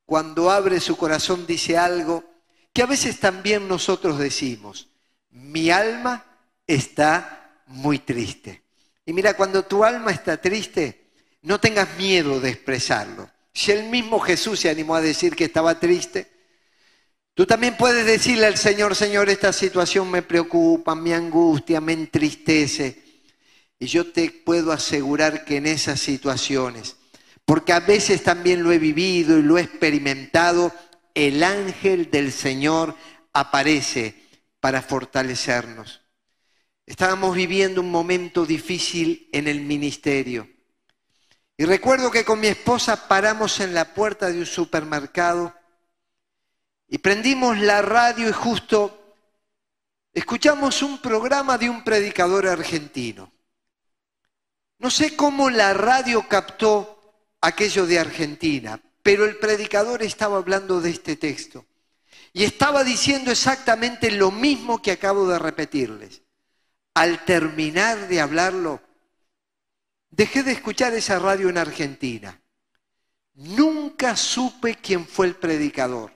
cuando 0.06 0.50
abre 0.50 0.80
su 0.80 0.96
corazón, 0.96 1.46
dice 1.46 1.78
algo 1.78 2.24
que 2.72 2.84
a 2.84 2.86
veces 2.86 3.20
también 3.20 3.68
nosotros 3.68 4.18
decimos, 4.18 4.88
mi 5.30 5.72
alma 5.72 6.26
está 6.66 7.62
muy 7.68 8.00
triste. 8.00 8.62
Y 9.06 9.14
mira, 9.14 9.34
cuando 9.36 9.64
tu 9.64 9.84
alma 9.84 10.12
está 10.12 10.38
triste, 10.38 11.12
no 11.42 11.60
tengas 11.60 11.98
miedo 11.98 12.40
de 12.40 12.50
expresarlo. 12.50 13.30
Si 13.54 13.72
el 13.72 13.90
mismo 13.90 14.20
Jesús 14.20 14.60
se 14.60 14.70
animó 14.70 14.96
a 14.96 15.02
decir 15.02 15.36
que 15.36 15.46
estaba 15.46 15.80
triste, 15.80 16.28
tú 17.34 17.46
también 17.46 17.76
puedes 17.78 18.06
decirle 18.06 18.46
al 18.46 18.58
Señor, 18.58 18.96
Señor, 18.96 19.30
esta 19.30 19.52
situación 19.52 20.10
me 20.10 20.22
preocupa, 20.22 20.96
me 20.96 21.14
angustia, 21.14 21.82
me 21.82 21.94
entristece. 21.94 23.04
Y 23.80 23.88
yo 23.88 24.12
te 24.12 24.30
puedo 24.30 24.72
asegurar 24.72 25.44
que 25.44 25.58
en 25.58 25.66
esas 25.66 26.00
situaciones, 26.00 26.98
porque 27.46 27.74
a 27.74 27.80
veces 27.80 28.24
también 28.24 28.64
lo 28.64 28.72
he 28.72 28.78
vivido 28.78 29.38
y 29.38 29.42
lo 29.42 29.58
he 29.58 29.62
experimentado, 29.62 30.72
el 31.16 31.44
ángel 31.44 32.10
del 32.12 32.32
Señor 32.32 32.96
aparece 33.34 34.16
para 34.60 34.82
fortalecernos. 34.82 36.01
Estábamos 36.92 37.34
viviendo 37.34 37.80
un 37.80 37.90
momento 37.90 38.46
difícil 38.46 39.30
en 39.32 39.48
el 39.48 39.62
ministerio. 39.62 40.50
Y 41.56 41.64
recuerdo 41.64 42.12
que 42.12 42.26
con 42.26 42.42
mi 42.42 42.48
esposa 42.48 43.08
paramos 43.08 43.62
en 43.62 43.74
la 43.74 43.94
puerta 43.94 44.28
de 44.28 44.40
un 44.40 44.46
supermercado 44.46 45.56
y 46.90 46.98
prendimos 46.98 47.58
la 47.60 47.82
radio 47.82 48.28
y 48.28 48.34
justo 48.34 49.16
escuchamos 50.12 50.82
un 50.82 51.02
programa 51.02 51.58
de 51.58 51.70
un 51.70 51.82
predicador 51.86 52.46
argentino. 52.46 53.32
No 54.78 54.90
sé 54.90 55.16
cómo 55.16 55.50
la 55.50 55.74
radio 55.74 56.28
captó 56.28 57.00
aquello 57.40 57.86
de 57.86 58.00
Argentina, 58.00 58.82
pero 59.02 59.24
el 59.24 59.38
predicador 59.38 60.04
estaba 60.04 60.36
hablando 60.36 60.82
de 60.82 60.90
este 60.90 61.16
texto 61.16 61.66
y 62.34 62.44
estaba 62.44 62.84
diciendo 62.84 63.32
exactamente 63.32 64.12
lo 64.12 64.30
mismo 64.30 64.82
que 64.82 64.92
acabo 64.92 65.26
de 65.30 65.40
repetirles. 65.40 66.22
Al 66.94 67.24
terminar 67.26 68.08
de 68.08 68.22
hablarlo, 68.22 68.82
dejé 70.10 70.44
de 70.44 70.52
escuchar 70.52 70.94
esa 70.94 71.20
radio 71.20 71.50
en 71.50 71.58
Argentina. 71.58 72.40
Nunca 73.34 74.16
supe 74.16 74.76
quién 74.76 75.06
fue 75.08 75.28
el 75.28 75.36
predicador. 75.36 76.12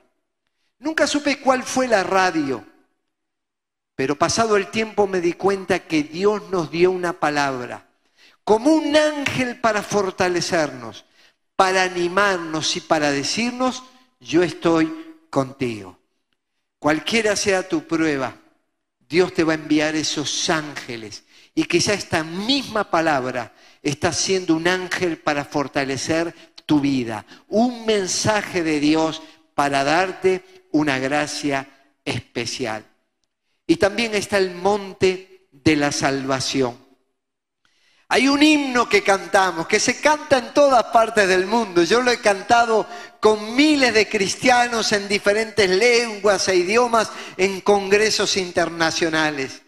Nunca 0.78 1.06
supe 1.06 1.40
cuál 1.40 1.62
fue 1.62 1.88
la 1.88 2.02
radio. 2.02 2.64
Pero 3.94 4.16
pasado 4.16 4.56
el 4.56 4.70
tiempo 4.70 5.06
me 5.06 5.20
di 5.20 5.32
cuenta 5.32 5.86
que 5.86 6.02
Dios 6.02 6.50
nos 6.50 6.70
dio 6.70 6.90
una 6.90 7.14
palabra, 7.14 7.86
como 8.44 8.74
un 8.74 8.94
ángel 8.94 9.58
para 9.60 9.82
fortalecernos 9.82 11.06
para 11.56 11.82
animarnos 11.82 12.76
y 12.76 12.80
para 12.80 13.10
decirnos, 13.10 13.82
yo 14.20 14.42
estoy 14.42 15.16
contigo. 15.30 15.98
Cualquiera 16.78 17.34
sea 17.34 17.66
tu 17.66 17.84
prueba, 17.84 18.36
Dios 19.08 19.32
te 19.34 19.44
va 19.44 19.52
a 19.52 19.56
enviar 19.56 19.94
esos 19.94 20.50
ángeles. 20.50 21.24
Y 21.54 21.64
quizá 21.64 21.94
esta 21.94 22.22
misma 22.22 22.90
palabra 22.90 23.54
está 23.82 24.12
siendo 24.12 24.54
un 24.54 24.68
ángel 24.68 25.18
para 25.18 25.44
fortalecer 25.44 26.34
tu 26.66 26.80
vida, 26.80 27.24
un 27.48 27.86
mensaje 27.86 28.62
de 28.62 28.80
Dios 28.80 29.22
para 29.54 29.84
darte 29.84 30.42
una 30.72 30.98
gracia 30.98 31.68
especial. 32.04 32.84
Y 33.66 33.76
también 33.76 34.14
está 34.14 34.38
el 34.38 34.54
monte 34.54 35.48
de 35.50 35.76
la 35.76 35.92
salvación. 35.92 36.86
Hay 38.08 38.28
un 38.28 38.40
himno 38.40 38.88
que 38.88 39.02
cantamos, 39.02 39.66
que 39.66 39.80
se 39.80 40.00
canta 40.00 40.38
en 40.38 40.54
todas 40.54 40.84
partes 40.84 41.26
del 41.26 41.46
mundo. 41.46 41.82
Yo 41.82 42.02
lo 42.02 42.12
he 42.12 42.20
cantado 42.20 42.86
con 43.26 43.56
miles 43.56 43.92
de 43.92 44.08
cristianos 44.08 44.92
en 44.92 45.08
diferentes 45.08 45.68
lenguas 45.68 46.46
e 46.46 46.54
idiomas 46.54 47.10
en 47.36 47.60
congresos 47.60 48.36
internacionales. 48.36 49.62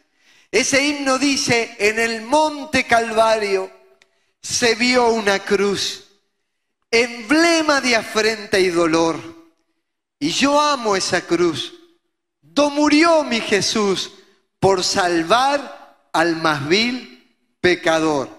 Ese 0.53 0.87
himno 0.87 1.19
dice, 1.19 1.75
en 1.81 1.99
el 1.99 2.23
monte 2.23 2.85
Calvario 2.85 3.69
se 4.41 4.77
vio 4.77 5.09
una 5.09 5.41
cruz, 5.41 6.05
emblema 6.89 7.81
de 7.81 7.97
afrenta 7.97 8.61
y 8.61 8.69
dolor. 8.69 9.19
Y 10.21 10.31
yo 10.31 10.61
amo 10.61 10.95
esa 10.95 11.23
cruz. 11.23 11.75
Do 12.41 12.71
murió 12.71 13.25
mi 13.25 13.41
Jesús 13.41 14.13
por 14.61 14.85
salvar 14.85 16.07
al 16.13 16.37
más 16.37 16.69
vil 16.69 17.27
pecador. 17.61 18.31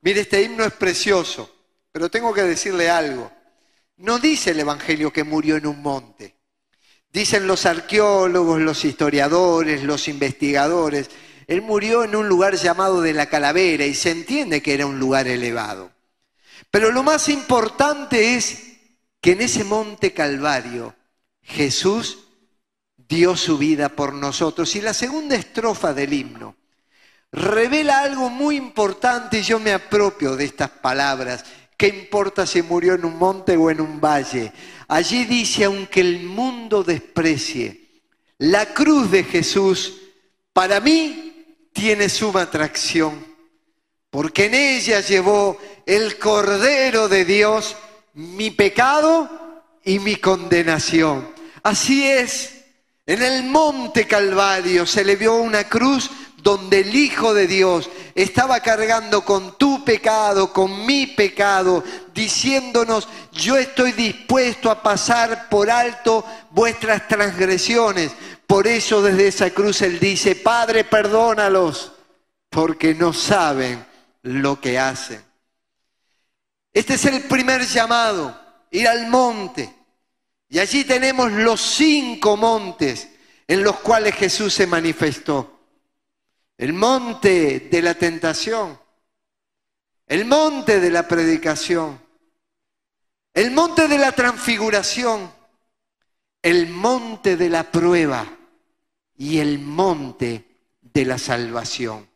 Mire, 0.00 0.22
este 0.22 0.42
himno 0.42 0.64
es 0.64 0.72
precioso, 0.72 1.54
pero 1.92 2.10
tengo 2.10 2.34
que 2.34 2.42
decirle 2.42 2.90
algo. 2.90 3.35
No 3.98 4.18
dice 4.18 4.50
el 4.50 4.60
Evangelio 4.60 5.12
que 5.12 5.24
murió 5.24 5.56
en 5.56 5.66
un 5.66 5.80
monte. 5.80 6.36
Dicen 7.10 7.46
los 7.46 7.64
arqueólogos, 7.64 8.60
los 8.60 8.84
historiadores, 8.84 9.82
los 9.82 10.08
investigadores. 10.08 11.10
Él 11.46 11.62
murió 11.62 12.04
en 12.04 12.14
un 12.14 12.28
lugar 12.28 12.56
llamado 12.56 13.00
de 13.00 13.14
la 13.14 13.26
Calavera 13.26 13.86
y 13.86 13.94
se 13.94 14.10
entiende 14.10 14.60
que 14.60 14.74
era 14.74 14.86
un 14.86 14.98
lugar 14.98 15.28
elevado. 15.28 15.92
Pero 16.70 16.92
lo 16.92 17.02
más 17.02 17.28
importante 17.28 18.34
es 18.34 18.62
que 19.20 19.32
en 19.32 19.40
ese 19.40 19.64
monte 19.64 20.12
Calvario 20.12 20.94
Jesús 21.42 22.26
dio 23.08 23.36
su 23.36 23.56
vida 23.56 23.88
por 23.88 24.12
nosotros. 24.12 24.76
Y 24.76 24.80
la 24.82 24.92
segunda 24.92 25.36
estrofa 25.36 25.94
del 25.94 26.12
himno 26.12 26.56
revela 27.32 28.00
algo 28.00 28.28
muy 28.30 28.56
importante 28.56 29.38
y 29.38 29.42
yo 29.42 29.58
me 29.58 29.72
apropio 29.72 30.36
de 30.36 30.44
estas 30.44 30.70
palabras. 30.70 31.44
¿Qué 31.76 31.88
importa 31.88 32.46
si 32.46 32.62
murió 32.62 32.94
en 32.94 33.04
un 33.04 33.18
monte 33.18 33.56
o 33.56 33.70
en 33.70 33.80
un 33.80 34.00
valle? 34.00 34.52
Allí 34.88 35.24
dice, 35.24 35.64
aunque 35.64 36.00
el 36.00 36.20
mundo 36.20 36.82
desprecie, 36.82 38.02
la 38.38 38.72
cruz 38.72 39.10
de 39.10 39.24
Jesús 39.24 39.94
para 40.52 40.80
mí 40.80 41.44
tiene 41.72 42.08
suma 42.08 42.42
atracción, 42.42 43.26
porque 44.08 44.46
en 44.46 44.54
ella 44.54 45.00
llevó 45.00 45.58
el 45.84 46.18
Cordero 46.18 47.08
de 47.08 47.24
Dios 47.26 47.76
mi 48.14 48.50
pecado 48.50 49.28
y 49.84 49.98
mi 49.98 50.16
condenación. 50.16 51.28
Así 51.62 52.06
es, 52.06 52.52
En 53.08 53.22
el 53.22 53.44
monte 53.44 54.04
Calvario 54.04 54.84
se 54.84 55.04
le 55.04 55.14
vio 55.14 55.36
una 55.36 55.68
cruz 55.68 56.10
donde 56.46 56.82
el 56.82 56.94
Hijo 56.94 57.34
de 57.34 57.48
Dios 57.48 57.90
estaba 58.14 58.60
cargando 58.60 59.24
con 59.24 59.58
tu 59.58 59.84
pecado, 59.84 60.52
con 60.52 60.86
mi 60.86 61.08
pecado, 61.08 61.82
diciéndonos, 62.14 63.08
yo 63.32 63.56
estoy 63.56 63.90
dispuesto 63.90 64.70
a 64.70 64.80
pasar 64.80 65.48
por 65.48 65.68
alto 65.68 66.24
vuestras 66.52 67.08
transgresiones. 67.08 68.12
Por 68.46 68.68
eso 68.68 69.02
desde 69.02 69.26
esa 69.26 69.50
cruz 69.50 69.82
Él 69.82 69.98
dice, 69.98 70.36
Padre, 70.36 70.84
perdónalos, 70.84 71.90
porque 72.48 72.94
no 72.94 73.12
saben 73.12 73.84
lo 74.22 74.60
que 74.60 74.78
hacen. 74.78 75.20
Este 76.72 76.94
es 76.94 77.06
el 77.06 77.22
primer 77.22 77.66
llamado, 77.66 78.40
ir 78.70 78.86
al 78.86 79.08
monte. 79.08 79.74
Y 80.48 80.60
allí 80.60 80.84
tenemos 80.84 81.32
los 81.32 81.60
cinco 81.60 82.36
montes 82.36 83.08
en 83.48 83.64
los 83.64 83.80
cuales 83.80 84.14
Jesús 84.14 84.54
se 84.54 84.68
manifestó 84.68 85.55
el 86.58 86.72
monte 86.72 87.60
de 87.70 87.82
la 87.82 87.94
tentación, 87.94 88.78
el 90.06 90.24
monte 90.24 90.80
de 90.80 90.90
la 90.90 91.06
predicación, 91.06 92.00
el 93.34 93.50
monte 93.50 93.88
de 93.88 93.98
la 93.98 94.12
transfiguración, 94.12 95.30
el 96.40 96.68
monte 96.68 97.36
de 97.36 97.50
la 97.50 97.70
prueba 97.70 98.26
y 99.16 99.38
el 99.38 99.58
monte 99.58 100.46
de 100.80 101.04
la 101.04 101.18
salvación. 101.18 102.08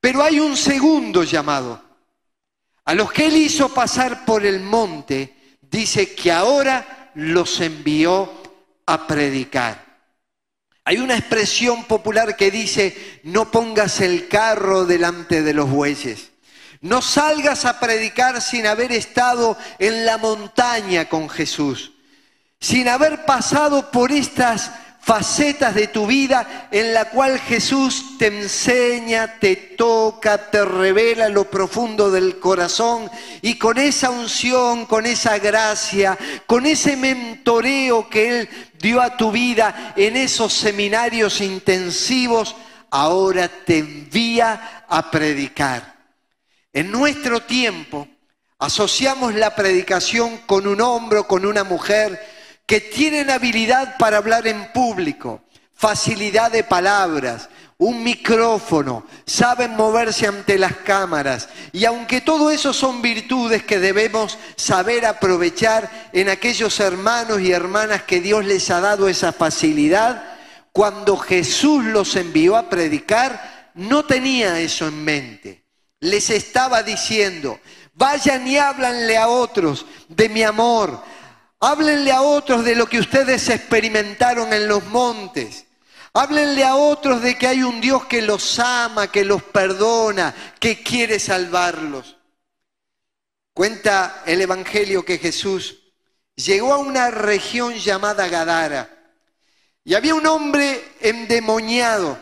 Pero 0.00 0.22
hay 0.22 0.40
un 0.40 0.56
segundo 0.56 1.22
llamado. 1.22 1.82
A 2.86 2.94
los 2.94 3.12
que 3.12 3.26
él 3.26 3.36
hizo 3.36 3.72
pasar 3.72 4.24
por 4.24 4.44
el 4.44 4.60
monte, 4.60 5.58
dice 5.62 6.14
que 6.14 6.32
ahora 6.32 7.12
los 7.14 7.60
envió 7.60 8.30
a 8.86 9.06
predicar. 9.06 9.83
Hay 10.84 10.98
una 10.98 11.16
expresión 11.16 11.84
popular 11.84 12.36
que 12.36 12.50
dice, 12.50 13.20
no 13.22 13.50
pongas 13.50 14.00
el 14.00 14.28
carro 14.28 14.84
delante 14.84 15.42
de 15.42 15.54
los 15.54 15.70
bueyes. 15.70 16.30
No 16.82 17.00
salgas 17.00 17.64
a 17.64 17.80
predicar 17.80 18.42
sin 18.42 18.66
haber 18.66 18.92
estado 18.92 19.56
en 19.78 20.04
la 20.04 20.18
montaña 20.18 21.08
con 21.08 21.30
Jesús, 21.30 21.92
sin 22.60 22.88
haber 22.88 23.24
pasado 23.24 23.90
por 23.90 24.12
estas 24.12 24.70
facetas 25.04 25.74
de 25.74 25.88
tu 25.88 26.06
vida 26.06 26.68
en 26.70 26.94
la 26.94 27.10
cual 27.10 27.38
Jesús 27.38 28.16
te 28.18 28.28
enseña, 28.28 29.38
te 29.38 29.54
toca, 29.54 30.50
te 30.50 30.64
revela 30.64 31.28
lo 31.28 31.50
profundo 31.50 32.10
del 32.10 32.38
corazón 32.38 33.10
y 33.42 33.58
con 33.58 33.76
esa 33.76 34.08
unción, 34.08 34.86
con 34.86 35.04
esa 35.04 35.38
gracia, 35.38 36.16
con 36.46 36.64
ese 36.64 36.96
mentoreo 36.96 38.08
que 38.08 38.40
Él 38.40 38.48
dio 38.78 39.02
a 39.02 39.16
tu 39.18 39.30
vida 39.30 39.92
en 39.94 40.16
esos 40.16 40.54
seminarios 40.54 41.42
intensivos, 41.42 42.56
ahora 42.90 43.48
te 43.48 43.78
envía 43.78 44.84
a 44.88 45.10
predicar. 45.10 45.96
En 46.72 46.90
nuestro 46.90 47.42
tiempo 47.42 48.08
asociamos 48.58 49.34
la 49.34 49.54
predicación 49.54 50.38
con 50.46 50.66
un 50.66 50.80
hombre 50.80 51.18
o 51.18 51.28
con 51.28 51.44
una 51.44 51.62
mujer, 51.62 52.33
que 52.66 52.80
tienen 52.80 53.30
habilidad 53.30 53.96
para 53.98 54.18
hablar 54.18 54.46
en 54.46 54.72
público, 54.72 55.42
facilidad 55.74 56.50
de 56.50 56.64
palabras, 56.64 57.48
un 57.76 58.02
micrófono, 58.02 59.04
saben 59.26 59.76
moverse 59.76 60.26
ante 60.26 60.58
las 60.58 60.76
cámaras. 60.76 61.48
Y 61.72 61.84
aunque 61.84 62.20
todo 62.20 62.50
eso 62.50 62.72
son 62.72 63.02
virtudes 63.02 63.64
que 63.64 63.78
debemos 63.78 64.38
saber 64.56 65.04
aprovechar 65.04 66.08
en 66.12 66.28
aquellos 66.28 66.78
hermanos 66.80 67.40
y 67.40 67.52
hermanas 67.52 68.02
que 68.02 68.20
Dios 68.20 68.44
les 68.44 68.70
ha 68.70 68.80
dado 68.80 69.08
esa 69.08 69.32
facilidad, 69.32 70.24
cuando 70.72 71.16
Jesús 71.16 71.84
los 71.84 72.16
envió 72.16 72.56
a 72.56 72.68
predicar, 72.68 73.70
no 73.74 74.04
tenía 74.04 74.60
eso 74.60 74.86
en 74.86 75.04
mente. 75.04 75.64
Les 76.00 76.30
estaba 76.30 76.82
diciendo, 76.82 77.60
vayan 77.94 78.46
y 78.46 78.56
háblanle 78.56 79.16
a 79.16 79.28
otros 79.28 79.86
de 80.08 80.28
mi 80.28 80.42
amor, 80.42 81.02
Háblenle 81.66 82.12
a 82.12 82.20
otros 82.20 82.62
de 82.62 82.74
lo 82.74 82.86
que 82.86 82.98
ustedes 82.98 83.48
experimentaron 83.48 84.52
en 84.52 84.68
los 84.68 84.84
montes. 84.84 85.64
Háblenle 86.12 86.62
a 86.62 86.76
otros 86.76 87.22
de 87.22 87.38
que 87.38 87.46
hay 87.46 87.62
un 87.62 87.80
Dios 87.80 88.04
que 88.04 88.20
los 88.20 88.58
ama, 88.58 89.10
que 89.10 89.24
los 89.24 89.42
perdona, 89.42 90.34
que 90.60 90.82
quiere 90.82 91.18
salvarlos. 91.18 92.18
Cuenta 93.54 94.24
el 94.26 94.42
Evangelio 94.42 95.06
que 95.06 95.16
Jesús 95.16 95.78
llegó 96.36 96.74
a 96.74 96.78
una 96.78 97.10
región 97.10 97.72
llamada 97.74 98.28
Gadara 98.28 98.90
y 99.84 99.94
había 99.94 100.14
un 100.14 100.26
hombre 100.26 100.84
endemoniado 101.00 102.18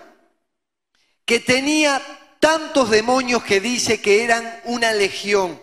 que 1.24 1.40
tenía 1.40 2.00
tantos 2.38 2.90
demonios 2.90 3.42
que 3.42 3.60
dice 3.60 4.00
que 4.00 4.22
eran 4.22 4.60
una 4.66 4.92
legión 4.92 5.60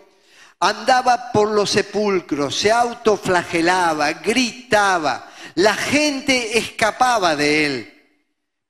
andaba 0.60 1.32
por 1.32 1.48
los 1.48 1.70
sepulcros, 1.70 2.54
se 2.54 2.70
autoflagelaba, 2.70 4.12
gritaba, 4.12 5.30
la 5.54 5.74
gente 5.74 6.58
escapaba 6.58 7.34
de 7.34 7.66
él. 7.66 8.00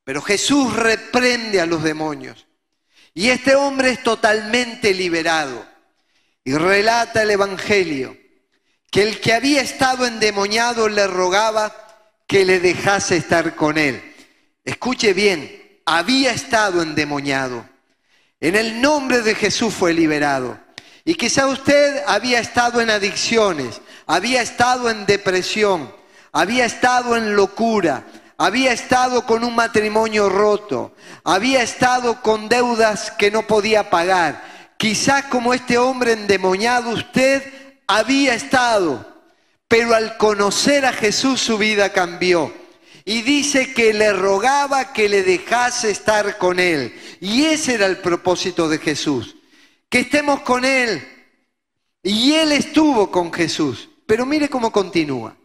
Pero 0.04 0.22
Jesús 0.22 0.74
reprende 0.74 1.60
a 1.60 1.66
los 1.66 1.82
demonios. 1.82 2.46
Y 3.12 3.30
este 3.30 3.54
hombre 3.54 3.90
es 3.90 4.02
totalmente 4.02 4.94
liberado. 4.94 5.66
Y 6.44 6.54
relata 6.54 7.22
el 7.22 7.32
Evangelio 7.32 8.16
que 8.90 9.02
el 9.02 9.20
que 9.20 9.34
había 9.34 9.62
estado 9.62 10.06
endemoniado 10.06 10.88
le 10.88 11.06
rogaba 11.06 11.74
que 12.26 12.44
le 12.44 12.60
dejase 12.60 13.16
estar 13.16 13.54
con 13.54 13.78
él. 13.78 14.14
Escuche 14.64 15.12
bien, 15.12 15.80
había 15.84 16.32
estado 16.32 16.82
endemoniado. 16.82 17.68
En 18.40 18.56
el 18.56 18.80
nombre 18.80 19.22
de 19.22 19.34
Jesús 19.34 19.74
fue 19.74 19.92
liberado. 19.92 20.58
Y 21.04 21.14
quizá 21.14 21.46
usted 21.46 22.02
había 22.06 22.40
estado 22.40 22.80
en 22.80 22.90
adicciones, 22.90 23.80
había 24.06 24.42
estado 24.42 24.90
en 24.90 25.06
depresión, 25.06 25.92
había 26.32 26.66
estado 26.66 27.16
en 27.16 27.34
locura, 27.36 28.04
había 28.36 28.72
estado 28.72 29.24
con 29.24 29.44
un 29.44 29.54
matrimonio 29.54 30.28
roto, 30.28 30.94
había 31.24 31.62
estado 31.62 32.20
con 32.20 32.48
deudas 32.48 33.10
que 33.12 33.30
no 33.30 33.46
podía 33.46 33.88
pagar. 33.88 34.42
Quizás 34.76 35.24
como 35.24 35.54
este 35.54 35.78
hombre 35.78 36.12
endemoniado 36.12 36.90
usted 36.90 37.42
había 37.86 38.34
estado, 38.34 39.06
pero 39.68 39.94
al 39.94 40.16
conocer 40.16 40.84
a 40.84 40.92
Jesús 40.92 41.40
su 41.40 41.56
vida 41.56 41.92
cambió. 41.92 42.52
Y 43.06 43.22
dice 43.22 43.72
que 43.72 43.94
le 43.94 44.12
rogaba 44.12 44.92
que 44.92 45.08
le 45.08 45.22
dejase 45.22 45.90
estar 45.90 46.36
con 46.36 46.60
él. 46.60 46.94
Y 47.20 47.44
ese 47.46 47.74
era 47.74 47.86
el 47.86 47.96
propósito 47.96 48.68
de 48.68 48.78
Jesús 48.78 49.36
que 49.90 50.00
estemos 50.00 50.40
con 50.40 50.64
Él. 50.64 51.06
Y 52.02 52.32
Él 52.32 52.52
estuvo 52.52 53.10
con 53.10 53.30
Jesús. 53.30 53.90
Pero 54.06 54.24
mire 54.24 54.48
cómo 54.48 54.72
continúa. 54.72 55.36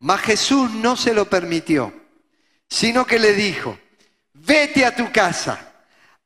Mas 0.00 0.20
Jesús 0.20 0.70
no 0.72 0.96
se 0.96 1.14
lo 1.14 1.28
permitió, 1.28 1.92
sino 2.68 3.04
que 3.06 3.18
le 3.18 3.32
dijo, 3.32 3.76
vete 4.32 4.84
a 4.84 4.94
tu 4.94 5.10
casa, 5.10 5.72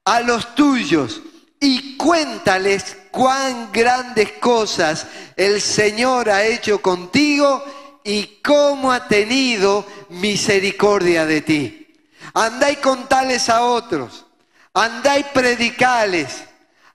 a 0.04 0.20
los 0.20 0.54
tuyos, 0.54 1.22
y 1.58 1.96
cuéntales 1.96 2.98
cuán 3.10 3.70
grandes 3.72 4.32
cosas 4.32 5.06
el 5.36 5.60
Señor 5.60 6.28
ha 6.28 6.44
hecho 6.44 6.82
contigo 6.82 7.64
y 8.04 8.40
cómo 8.42 8.92
ha 8.92 9.06
tenido 9.06 9.86
misericordia 10.10 11.24
de 11.24 11.40
ti. 11.40 11.96
Andá 12.34 12.70
y 12.70 12.76
contales 12.76 13.48
a 13.48 13.62
otros, 13.62 14.26
andá 14.74 15.18
y 15.18 15.24
predicales 15.24 16.44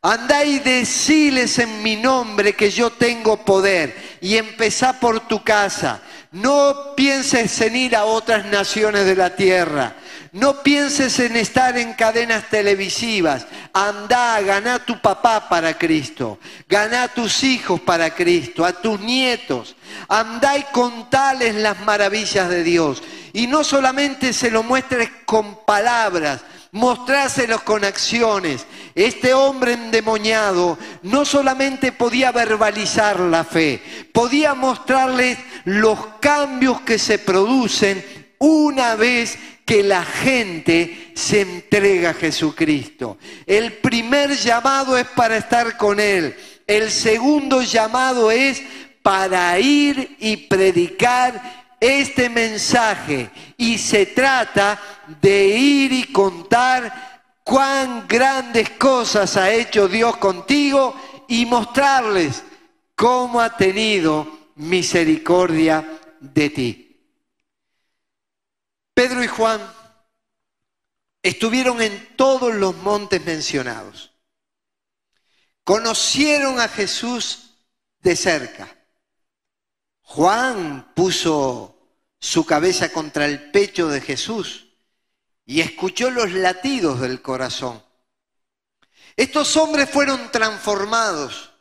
Andá 0.01 0.43
y 0.43 0.59
deciles 0.59 1.57
en 1.59 1.81
mi 1.81 1.95
nombre 1.95 2.53
que 2.53 2.69
yo 2.69 2.91
tengo 2.91 3.43
poder 3.43 4.17
y 4.21 4.37
empezá 4.37 4.99
por 4.99 5.27
tu 5.27 5.43
casa. 5.43 6.01
No 6.31 6.93
pienses 6.95 7.59
en 7.61 7.75
ir 7.75 7.95
a 7.95 8.05
otras 8.05 8.45
naciones 8.45 9.05
de 9.05 9.15
la 9.15 9.35
tierra. 9.35 9.95
No 10.33 10.61
pienses 10.61 11.19
en 11.19 11.35
estar 11.35 11.77
en 11.77 11.93
cadenas 11.93 12.49
televisivas. 12.49 13.47
Andá, 13.73 14.39
ganá 14.41 14.79
tu 14.79 15.01
papá 15.01 15.49
para 15.49 15.77
Cristo. 15.77 16.37
Ganá 16.67 17.03
a 17.03 17.07
tus 17.07 17.43
hijos 17.43 17.79
para 17.81 18.13
Cristo, 18.13 18.65
a 18.65 18.73
tus 18.73 18.99
nietos. 18.99 19.75
Andá 20.07 20.57
y 20.57 20.63
contales 20.65 21.55
las 21.55 21.79
maravillas 21.79 22.49
de 22.49 22.63
Dios. 22.63 23.01
Y 23.33 23.47
no 23.47 23.63
solamente 23.63 24.33
se 24.33 24.51
lo 24.51 24.63
muestres 24.63 25.09
con 25.25 25.65
palabras, 25.65 26.41
mostráselos 26.71 27.61
con 27.63 27.83
acciones. 27.83 28.65
Este 28.97 29.31
hombre 29.31 29.73
endemoniado 29.73 30.75
no 31.03 31.23
solamente 31.23 31.91
podía 31.91 32.31
verbalizar 32.31 33.19
la 33.19 33.43
fe, 33.43 33.79
podía 34.11 34.55
mostrarles 34.55 35.37
los 35.65 35.99
cambios 36.19 36.81
que 36.81 36.97
se 36.97 37.19
producen 37.19 38.03
una 38.39 38.95
vez 38.95 39.37
que 39.65 39.83
la 39.83 40.03
gente 40.03 41.11
se 41.13 41.41
entrega 41.41 42.09
a 42.09 42.13
Jesucristo. 42.15 43.19
El 43.45 43.73
primer 43.73 44.35
llamado 44.35 44.97
es 44.97 45.05
para 45.09 45.37
estar 45.37 45.77
con 45.77 45.99
Él. 45.99 46.35
El 46.65 46.89
segundo 46.89 47.61
llamado 47.61 48.31
es 48.31 48.63
para 49.03 49.59
ir 49.59 50.17
y 50.19 50.37
predicar 50.37 51.67
este 51.79 52.31
mensaje 52.31 53.29
y 53.57 53.77
se 53.77 54.07
trata 54.07 54.81
de 55.21 55.49
ir 55.49 55.93
y 55.93 56.03
contar 56.05 57.06
cuán 57.47 58.05
grandes 58.09 58.71
cosas 58.71 59.37
ha 59.37 59.49
hecho 59.53 59.87
Dios 59.87 60.17
contigo 60.17 60.93
y 61.29 61.45
mostrarles 61.45 62.43
cómo 62.93 63.39
ha 63.39 63.55
tenido 63.55 64.49
misericordia 64.55 66.01
de 66.19 66.49
ti. 66.49 67.09
Pedro 68.93 69.23
y 69.23 69.27
Juan 69.27 69.61
estuvieron 71.23 71.81
en 71.81 72.17
todos 72.17 72.53
los 72.53 72.75
montes 72.75 73.23
mencionados. 73.23 74.11
Conocieron 75.63 76.59
a 76.59 76.67
Jesús 76.67 77.53
de 78.01 78.17
cerca. 78.17 78.75
Juan 80.01 80.91
puso 80.93 81.79
su 82.19 82.45
cabeza 82.45 82.91
contra 82.91 83.25
el 83.25 83.51
pecho 83.51 83.87
de 83.87 84.01
Jesús 84.01 84.66
y 85.47 85.61
escuchó 85.61 86.11
los 86.11 86.31
latidos 86.33 86.99
del 86.99 87.21
corazón. 87.21 87.81
Estos 89.15 89.55
hombres 89.55 89.89
fueron 89.89 90.29
transformados, 90.31 91.51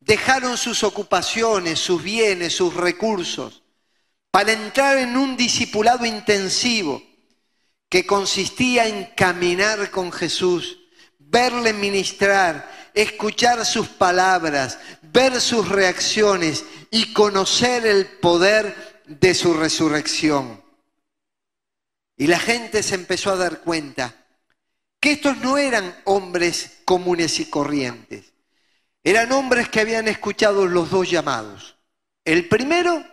dejaron 0.00 0.58
sus 0.58 0.82
ocupaciones, 0.82 1.78
sus 1.78 2.02
bienes, 2.02 2.54
sus 2.54 2.74
recursos, 2.74 3.62
para 4.30 4.52
entrar 4.52 4.98
en 4.98 5.16
un 5.16 5.36
discipulado 5.36 6.04
intensivo 6.04 7.00
que 7.88 8.04
consistía 8.04 8.88
en 8.88 9.04
caminar 9.14 9.90
con 9.90 10.10
Jesús, 10.10 10.78
verle 11.18 11.72
ministrar, 11.72 12.90
escuchar 12.92 13.64
sus 13.64 13.86
palabras, 13.86 14.78
ver 15.00 15.40
sus 15.40 15.68
reacciones 15.68 16.64
y 16.90 17.12
conocer 17.12 17.86
el 17.86 18.06
poder 18.06 19.02
de 19.06 19.34
su 19.34 19.54
resurrección. 19.54 20.61
Y 22.16 22.26
la 22.26 22.38
gente 22.38 22.82
se 22.82 22.94
empezó 22.94 23.30
a 23.30 23.36
dar 23.36 23.60
cuenta 23.60 24.14
que 25.00 25.12
estos 25.12 25.38
no 25.38 25.58
eran 25.58 25.96
hombres 26.04 26.80
comunes 26.84 27.40
y 27.40 27.46
corrientes, 27.46 28.32
eran 29.02 29.32
hombres 29.32 29.68
que 29.68 29.80
habían 29.80 30.06
escuchado 30.06 30.66
los 30.66 30.90
dos 30.90 31.10
llamados. 31.10 31.76
El 32.24 32.48
primero 32.48 33.04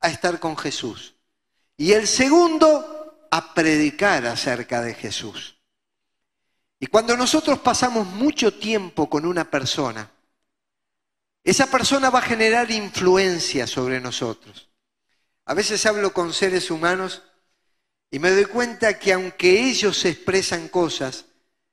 a 0.00 0.08
estar 0.08 0.38
con 0.38 0.56
Jesús 0.56 1.14
y 1.76 1.92
el 1.92 2.06
segundo 2.06 3.26
a 3.30 3.54
predicar 3.54 4.26
acerca 4.26 4.82
de 4.82 4.94
Jesús. 4.94 5.56
Y 6.78 6.86
cuando 6.86 7.16
nosotros 7.16 7.60
pasamos 7.60 8.06
mucho 8.06 8.54
tiempo 8.54 9.08
con 9.08 9.24
una 9.24 9.50
persona, 9.50 10.10
esa 11.44 11.66
persona 11.68 12.10
va 12.10 12.20
a 12.20 12.22
generar 12.22 12.70
influencia 12.70 13.66
sobre 13.66 14.00
nosotros. 14.00 14.68
A 15.44 15.54
veces 15.54 15.84
hablo 15.86 16.12
con 16.12 16.32
seres 16.32 16.70
humanos 16.70 17.22
y 18.12 18.18
me 18.18 18.30
doy 18.30 18.44
cuenta 18.44 18.98
que 18.98 19.14
aunque 19.14 19.68
ellos 19.70 20.04
expresan 20.04 20.68
cosas, 20.68 21.24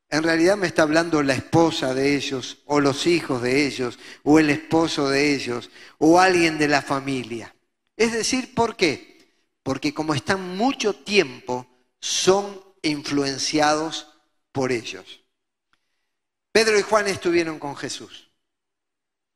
en 0.10 0.24
realidad 0.24 0.56
me 0.56 0.68
está 0.68 0.84
hablando 0.84 1.22
la 1.22 1.34
esposa 1.34 1.94
de 1.94 2.16
ellos, 2.16 2.60
o 2.66 2.80
los 2.80 3.06
hijos 3.08 3.42
de 3.42 3.68
ellos, 3.68 4.00
o 4.24 4.40
el 4.40 4.50
esposo 4.50 5.10
de 5.10 5.36
ellos, 5.36 5.70
o 5.98 6.18
alguien 6.18 6.58
de 6.58 6.70
la 6.70 6.82
familia. 6.82 7.54
Es 7.98 8.14
decir, 8.14 8.56
¿por 8.56 8.78
qué? 8.78 9.36
Porque 9.64 9.94
como 9.94 10.16
están 10.16 10.56
mucho 10.56 10.96
tiempo, 10.96 11.68
son 12.00 12.64
influenciados 12.84 14.08
por 14.54 14.72
ellos. 14.72 15.26
Pedro 16.54 16.80
y 16.80 16.84
Juan 16.84 17.08
estuvieron 17.08 17.60
con 17.60 17.76
Jesús 17.76 18.32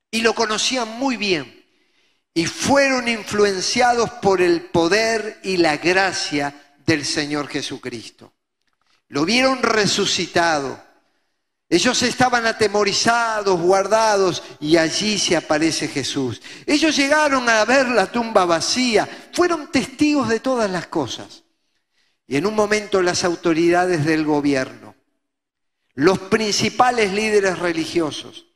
y 0.09 0.21
lo 0.21 0.33
conocían 0.33 0.87
muy 0.87 1.17
bien 1.17 1.65
y 2.33 2.45
fueron 2.45 3.09
influenciados 3.09 4.09
por 4.09 4.41
el 4.41 4.61
poder 4.61 5.41
y 5.43 5.57
la 5.57 5.75
gracia 5.75 6.62
del 6.85 7.05
Señor 7.05 7.47
Jesucristo. 7.47 8.33
Lo 9.09 9.25
vieron 9.25 9.61
resucitado. 9.61 10.81
Ellos 11.69 12.01
estaban 12.03 12.45
atemorizados, 12.45 13.59
guardados, 13.59 14.43
y 14.59 14.77
allí 14.77 15.17
se 15.17 15.35
aparece 15.35 15.87
Jesús. 15.87 16.41
Ellos 16.65 16.95
llegaron 16.95 17.47
a 17.49 17.65
ver 17.65 17.87
la 17.89 18.11
tumba 18.11 18.45
vacía, 18.45 19.07
fueron 19.33 19.71
testigos 19.71 20.29
de 20.29 20.39
todas 20.39 20.69
las 20.69 20.87
cosas. 20.87 21.43
Y 22.27 22.37
en 22.37 22.45
un 22.45 22.55
momento 22.55 23.01
las 23.01 23.23
autoridades 23.23 24.05
del 24.05 24.23
gobierno, 24.23 24.95
los 25.95 26.19
principales 26.19 27.11
líderes 27.11 27.59
religiosos, 27.59 28.47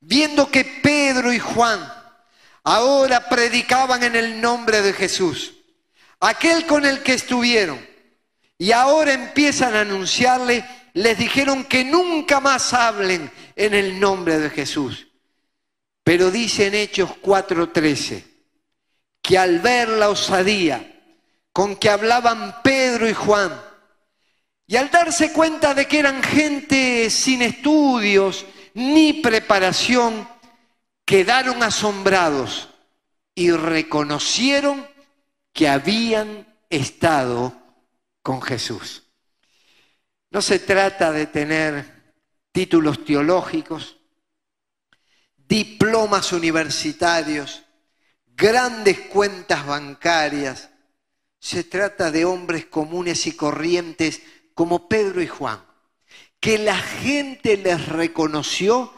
viendo 0.00 0.50
que 0.50 0.64
Pedro 0.64 1.32
y 1.32 1.38
Juan 1.38 1.80
ahora 2.62 3.28
predicaban 3.28 4.02
en 4.02 4.16
el 4.16 4.40
nombre 4.40 4.82
de 4.82 4.92
Jesús, 4.92 5.54
aquel 6.26 6.66
con 6.66 6.84
el 6.84 7.02
que 7.02 7.14
estuvieron, 7.14 7.84
y 8.58 8.72
ahora 8.72 9.12
empiezan 9.12 9.74
a 9.74 9.80
anunciarle, 9.80 10.64
les 10.94 11.18
dijeron 11.18 11.64
que 11.64 11.84
nunca 11.84 12.40
más 12.40 12.72
hablen 12.72 13.30
en 13.56 13.74
el 13.74 13.98
nombre 13.98 14.38
de 14.38 14.50
Jesús. 14.50 15.08
Pero 16.02 16.30
dice 16.30 16.66
en 16.66 16.74
Hechos 16.74 17.10
4:13 17.20 18.24
que 19.20 19.38
al 19.38 19.60
ver 19.60 19.88
la 19.88 20.10
osadía 20.10 20.90
con 21.52 21.76
que 21.76 21.88
hablaban 21.88 22.62
Pedro 22.62 23.08
y 23.08 23.14
Juan, 23.14 23.52
y 24.66 24.76
al 24.76 24.90
darse 24.90 25.32
cuenta 25.32 25.74
de 25.74 25.86
que 25.86 25.98
eran 25.98 26.22
gente 26.22 27.10
sin 27.10 27.42
estudios, 27.42 28.44
ni 28.74 29.14
preparación, 29.14 30.28
quedaron 31.04 31.62
asombrados 31.62 32.68
y 33.34 33.50
reconocieron 33.50 34.93
que 35.54 35.68
habían 35.68 36.46
estado 36.68 37.56
con 38.22 38.42
Jesús. 38.42 39.04
No 40.30 40.42
se 40.42 40.58
trata 40.58 41.12
de 41.12 41.26
tener 41.26 42.14
títulos 42.50 43.04
teológicos, 43.04 43.96
diplomas 45.36 46.32
universitarios, 46.32 47.62
grandes 48.26 48.98
cuentas 49.00 49.64
bancarias. 49.64 50.70
Se 51.38 51.62
trata 51.62 52.10
de 52.10 52.24
hombres 52.24 52.66
comunes 52.66 53.26
y 53.28 53.36
corrientes 53.36 54.22
como 54.54 54.88
Pedro 54.88 55.22
y 55.22 55.28
Juan, 55.28 55.64
que 56.40 56.58
la 56.58 56.76
gente 56.76 57.56
les 57.56 57.86
reconoció 57.86 58.92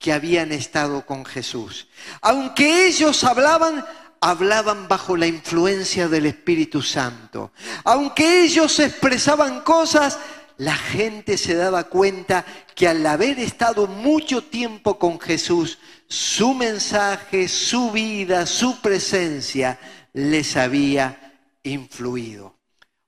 que 0.00 0.12
habían 0.12 0.50
estado 0.50 1.06
con 1.06 1.24
Jesús. 1.24 1.88
Aunque 2.20 2.88
ellos 2.88 3.22
hablaban, 3.22 3.84
hablaban 4.20 4.88
bajo 4.88 5.16
la 5.16 5.26
influencia 5.26 6.08
del 6.08 6.26
Espíritu 6.26 6.82
Santo. 6.82 7.52
Aunque 7.84 8.44
ellos 8.44 8.78
expresaban 8.78 9.62
cosas, 9.62 10.18
la 10.58 10.76
gente 10.76 11.38
se 11.38 11.54
daba 11.54 11.84
cuenta 11.84 12.44
que 12.74 12.86
al 12.86 13.04
haber 13.06 13.38
estado 13.38 13.86
mucho 13.86 14.44
tiempo 14.44 14.98
con 14.98 15.18
Jesús, 15.18 15.78
su 16.06 16.54
mensaje, 16.54 17.48
su 17.48 17.90
vida, 17.90 18.46
su 18.46 18.80
presencia 18.80 19.78
les 20.12 20.56
había 20.56 21.38
influido. 21.62 22.54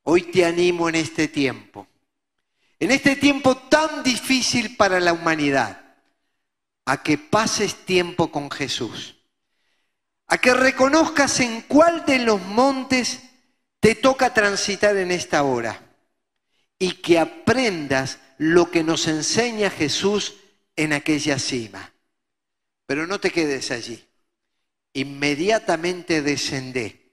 Hoy 0.05 0.23
te 0.23 0.45
animo 0.45 0.89
en 0.89 0.95
este 0.95 1.29
tiempo 1.29 1.87
en 2.83 2.91
este 2.91 3.15
tiempo 3.15 3.57
tan 3.57 4.03
difícil 4.03 4.77
para 4.77 4.99
la 4.99 5.13
humanidad, 5.13 5.81
a 6.85 7.01
que 7.01 7.17
pases 7.17 7.77
tiempo 7.85 8.33
con 8.33 8.51
Jesús, 8.51 9.15
a 10.33 10.39
que 10.39 10.55
reconozcas 10.55 11.41
en 11.41 11.61
cuál 11.61 12.07
de 12.07 12.19
los 12.21 12.41
montes 12.41 13.21
te 13.81 13.95
toca 13.95 14.33
transitar 14.33 14.97
en 14.97 15.11
esta 15.11 15.43
hora 15.43 15.79
y 16.79 16.93
que 16.93 17.19
aprendas 17.19 18.19
lo 18.39 18.71
que 18.71 18.83
nos 18.83 19.09
enseña 19.09 19.69
Jesús 19.69 20.37
en 20.75 20.95
aquella 20.95 21.39
cima. 21.39 21.93
Pero 22.87 23.07
no 23.07 23.21
te 23.21 23.31
quedes 23.31 23.71
allí. 23.73 24.03
Inmediatamente 24.95 26.23
descendé 26.23 27.13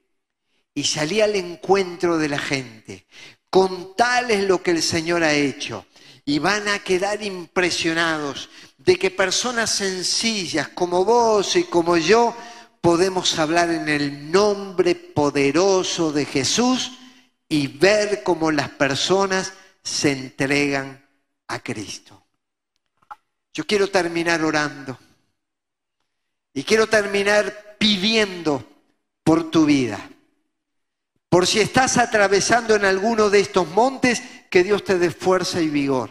y 0.72 0.84
salí 0.84 1.20
al 1.20 1.36
encuentro 1.36 2.16
de 2.16 2.28
la 2.30 2.38
gente. 2.38 3.04
Contales 3.50 4.44
lo 4.44 4.62
que 4.62 4.70
el 4.70 4.82
Señor 4.82 5.24
ha 5.24 5.34
hecho 5.34 5.84
y 6.24 6.38
van 6.38 6.68
a 6.68 6.78
quedar 6.78 7.22
impresionados 7.22 8.48
de 8.78 8.96
que 8.96 9.10
personas 9.10 9.68
sencillas 9.68 10.68
como 10.68 11.04
vos 11.04 11.54
y 11.56 11.64
como 11.64 11.98
yo 11.98 12.34
podemos 12.80 13.38
hablar 13.38 13.70
en 13.70 13.88
el 13.88 14.30
nombre 14.30 14.94
poderoso 14.94 16.12
de 16.12 16.24
Jesús 16.24 16.92
y 17.48 17.66
ver 17.66 18.22
cómo 18.22 18.50
las 18.50 18.70
personas 18.70 19.52
se 19.82 20.12
entregan 20.12 21.04
a 21.48 21.60
Cristo. 21.60 22.24
Yo 23.52 23.66
quiero 23.66 23.88
terminar 23.88 24.42
orando 24.44 24.98
y 26.54 26.62
quiero 26.62 26.86
terminar 26.86 27.76
pidiendo 27.78 28.64
por 29.24 29.50
tu 29.50 29.66
vida. 29.66 30.10
Por 31.28 31.46
si 31.46 31.60
estás 31.60 31.96
atravesando 31.96 32.74
en 32.74 32.84
alguno 32.84 33.30
de 33.30 33.40
estos 33.40 33.68
montes, 33.68 34.22
que 34.50 34.64
Dios 34.64 34.82
te 34.84 34.98
dé 34.98 35.10
fuerza 35.10 35.60
y 35.60 35.68
vigor. 35.68 36.10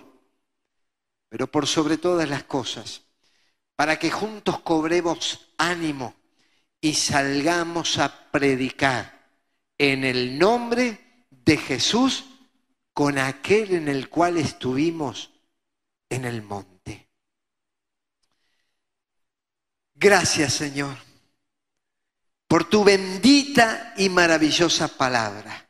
Pero 1.27 1.47
por 1.47 1.67
sobre 1.67 1.97
todas 1.97 2.29
las 2.29 2.43
cosas, 2.43 3.01
para 3.75 3.99
que 3.99 4.09
juntos 4.09 4.61
cobremos 4.61 5.51
ánimo 5.57 6.15
y 6.81 6.93
salgamos 6.93 7.97
a 7.97 8.31
predicar 8.31 9.29
en 9.77 10.03
el 10.03 10.37
nombre 10.37 11.25
de 11.29 11.57
Jesús 11.57 12.25
con 12.93 13.17
aquel 13.17 13.73
en 13.73 13.87
el 13.87 14.09
cual 14.09 14.37
estuvimos 14.37 15.31
en 16.09 16.25
el 16.25 16.41
monte. 16.41 17.09
Gracias 19.95 20.53
Señor 20.53 21.09
por 22.49 22.67
tu 22.67 22.83
bendita 22.83 23.93
y 23.95 24.09
maravillosa 24.09 24.87
palabra, 24.87 25.69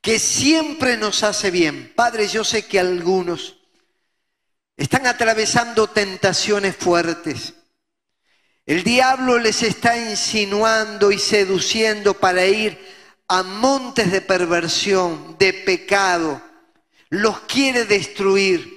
que 0.00 0.18
siempre 0.18 0.96
nos 0.96 1.22
hace 1.22 1.52
bien. 1.52 1.92
Padre, 1.94 2.26
yo 2.26 2.42
sé 2.42 2.66
que 2.66 2.80
algunos 2.80 3.56
están 4.76 5.06
atravesando 5.06 5.86
tentaciones 5.86 6.74
fuertes. 6.76 7.54
El 8.66 8.82
diablo 8.82 9.38
les 9.38 9.62
está 9.62 9.96
insinuando 9.98 11.12
y 11.12 11.18
seduciendo 11.18 12.14
para 12.14 12.46
ir 12.46 12.78
a 13.28 13.42
montes 13.42 14.10
de 14.10 14.22
perversión, 14.22 15.36
de 15.38 15.52
pecado. 15.52 16.40
Los 17.10 17.40
quiere 17.40 17.84
destruir. 17.84 18.74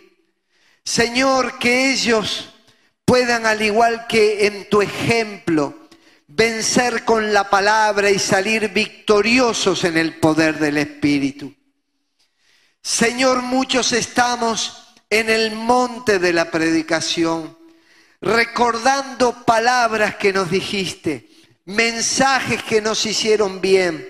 Señor, 0.83 1.57
que 1.57 1.91
ellos 1.91 2.53
puedan, 3.05 3.45
al 3.45 3.61
igual 3.61 4.07
que 4.07 4.45
en 4.47 4.69
tu 4.69 4.81
ejemplo, 4.81 5.87
vencer 6.27 7.05
con 7.05 7.33
la 7.33 7.49
palabra 7.49 8.09
y 8.09 8.19
salir 8.19 8.69
victoriosos 8.69 9.85
en 9.85 9.97
el 9.97 10.19
poder 10.19 10.59
del 10.59 10.77
Espíritu. 10.77 11.55
Señor, 12.81 13.41
muchos 13.41 13.93
estamos 13.93 14.95
en 15.09 15.29
el 15.29 15.55
monte 15.55 16.19
de 16.19 16.33
la 16.33 16.51
predicación, 16.51 17.57
recordando 18.21 19.45
palabras 19.45 20.15
que 20.15 20.33
nos 20.33 20.49
dijiste, 20.49 21.29
mensajes 21.65 22.63
que 22.63 22.81
nos 22.81 23.05
hicieron 23.05 23.61
bien. 23.61 24.07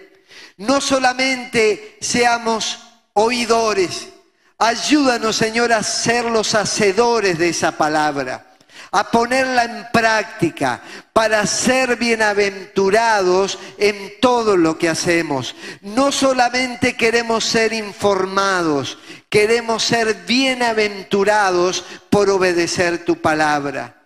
No 0.57 0.81
solamente 0.81 1.97
seamos 2.01 2.79
oidores, 3.13 4.09
ayúdanos 4.57 5.35
Señor 5.35 5.73
a 5.73 5.83
ser 5.83 6.25
los 6.25 6.55
hacedores 6.55 7.37
de 7.37 7.49
esa 7.49 7.71
palabra 7.73 8.47
a 8.91 9.11
ponerla 9.11 9.63
en 9.63 9.87
práctica 9.91 10.81
para 11.13 11.45
ser 11.45 11.97
bienaventurados 11.97 13.59
en 13.77 14.13
todo 14.21 14.55
lo 14.55 14.77
que 14.77 14.89
hacemos. 14.89 15.55
No 15.81 16.11
solamente 16.11 16.95
queremos 16.95 17.43
ser 17.43 17.73
informados, 17.73 18.97
queremos 19.29 19.83
ser 19.83 20.13
bienaventurados 20.25 21.83
por 22.09 22.29
obedecer 22.29 23.03
tu 23.03 23.21
palabra. 23.21 23.96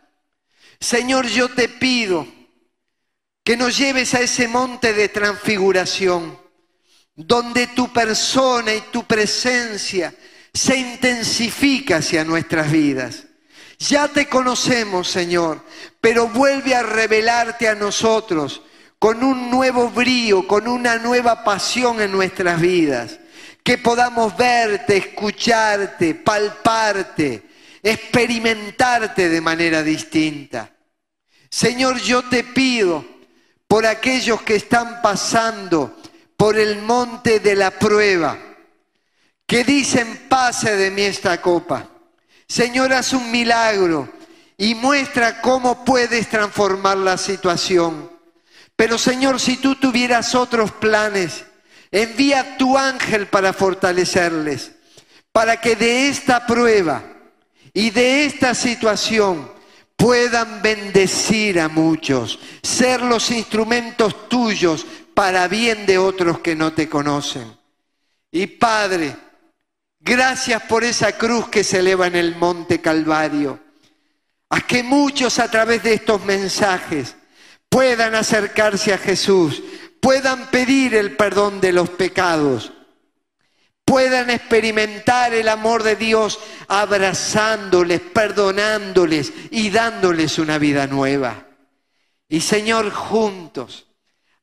Señor, 0.82 1.28
yo 1.28 1.48
te 1.50 1.70
pido 1.70 2.26
que 3.44 3.56
nos 3.56 3.78
lleves 3.78 4.16
a 4.16 4.22
ese 4.22 4.48
monte 4.48 4.94
de 4.94 5.10
transfiguración, 5.10 6.40
donde 7.16 7.68
tu 7.68 7.94
persona 7.94 8.74
y 8.74 8.82
tu 8.92 9.04
presencia 9.06 10.14
se 10.52 10.76
intensifica 10.76 11.98
hacia 11.98 12.26
nuestras 12.26 12.72
vidas. 12.72 13.26
Ya 13.78 14.08
te 14.08 14.28
conocemos, 14.28 15.08
Señor, 15.08 15.64
pero 16.02 16.28
vuelve 16.28 16.74
a 16.74 16.82
revelarte 16.82 17.68
a 17.68 17.76
nosotros 17.76 18.64
con 18.98 19.24
un 19.24 19.52
nuevo 19.52 19.90
brío, 19.90 20.48
con 20.48 20.68
una 20.68 20.96
nueva 20.96 21.44
pasión 21.44 22.02
en 22.02 22.12
nuestras 22.12 22.60
vidas. 22.60 23.20
Que 23.64 23.78
podamos 23.78 24.36
verte, 24.36 24.98
escucharte, 24.98 26.16
palparte, 26.16 27.51
experimentarte 27.84 29.30
de 29.30 29.42
manera 29.42 29.84
distinta. 29.84 30.72
Señor, 31.50 32.00
yo 32.00 32.24
te 32.24 32.44
pido 32.44 33.06
por 33.68 33.86
aquellos 33.86 34.42
que 34.42 34.56
están 34.56 35.02
pasando 35.02 35.98
por 36.38 36.58
el 36.58 36.82
monte 36.82 37.40
de 37.40 37.56
la 37.56 37.72
prueba, 37.72 38.38
que 39.46 39.64
dicen, 39.64 40.28
pase 40.30 40.76
de 40.76 40.92
mí 40.92 41.02
esta 41.02 41.42
copa. 41.42 41.88
Señor, 42.48 42.94
haz 42.94 43.14
un 43.14 43.32
milagro 43.32 44.10
y 44.58 44.76
muestra 44.76 45.42
cómo 45.42 45.86
puedes 45.86 46.30
transformar 46.30 46.98
la 46.98 47.18
situación. 47.18 48.12
Pero 48.76 48.98
Señor, 48.98 49.40
si 49.40 49.58
tú 49.58 49.76
tuvieras 49.76 50.36
otros 50.36 50.72
planes, 50.72 51.46
envía 51.92 52.58
tu 52.58 52.78
ángel 52.78 53.28
para 53.28 53.54
fortalecerles, 53.54 54.72
para 55.32 55.62
que 55.62 55.76
de 55.76 56.08
esta 56.08 56.46
prueba 56.48 57.04
y 57.74 57.90
de 57.90 58.26
esta 58.26 58.54
situación 58.54 59.52
puedan 59.96 60.62
bendecir 60.62 61.60
a 61.60 61.68
muchos, 61.68 62.40
ser 62.64 63.02
los 63.02 63.32
instrumentos 63.32 64.30
tuyos 64.30 64.86
para 65.14 65.48
bien 65.48 65.86
de 65.86 65.98
otros 65.98 66.40
que 66.40 66.56
no 66.56 66.74
te 66.74 66.90
conocen. 66.90 67.56
Y 68.32 68.48
Padre, 68.48 69.16
Gracias 70.04 70.64
por 70.64 70.84
esa 70.84 71.16
cruz 71.16 71.48
que 71.50 71.64
se 71.64 71.80
eleva 71.80 72.08
en 72.08 72.16
el 72.16 72.36
monte 72.36 72.82
Calvario. 72.82 73.60
A 74.50 74.60
que 74.62 74.82
muchos 74.82 75.38
a 75.38 75.50
través 75.50 75.84
de 75.84 75.94
estos 75.94 76.26
mensajes 76.26 77.16
puedan 77.70 78.16
acercarse 78.16 78.94
a 78.94 78.98
Jesús, 78.98 79.62
puedan 80.02 80.50
pedir 80.50 80.96
el 80.96 81.16
perdón 81.16 81.62
de 81.62 81.72
los 81.72 81.90
pecados, 81.92 82.74
puedan 83.92 84.30
experimentar 84.30 85.34
el 85.34 85.50
amor 85.50 85.84
de 85.84 85.98
Dios 85.98 86.40
abrazándoles, 86.70 88.00
perdonándoles 88.00 89.34
y 89.52 89.70
dándoles 89.70 90.40
una 90.40 90.58
vida 90.58 90.88
nueva. 90.88 91.46
Y 92.30 92.40
Señor, 92.40 92.90
juntos, 92.92 93.88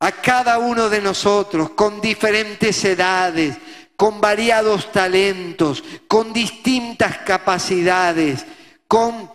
a 0.01 0.13
cada 0.13 0.59
uno 0.59 0.91
de 0.91 1.01
nosotros, 1.01 1.71
con 1.71 2.03
diferentes 2.03 2.85
edades, 2.85 3.57
con 3.97 4.21
variados 4.21 4.93
talentos, 4.93 5.83
con 6.07 6.35
distintas 6.35 7.17
capacidades, 7.17 8.45
con 8.87 9.33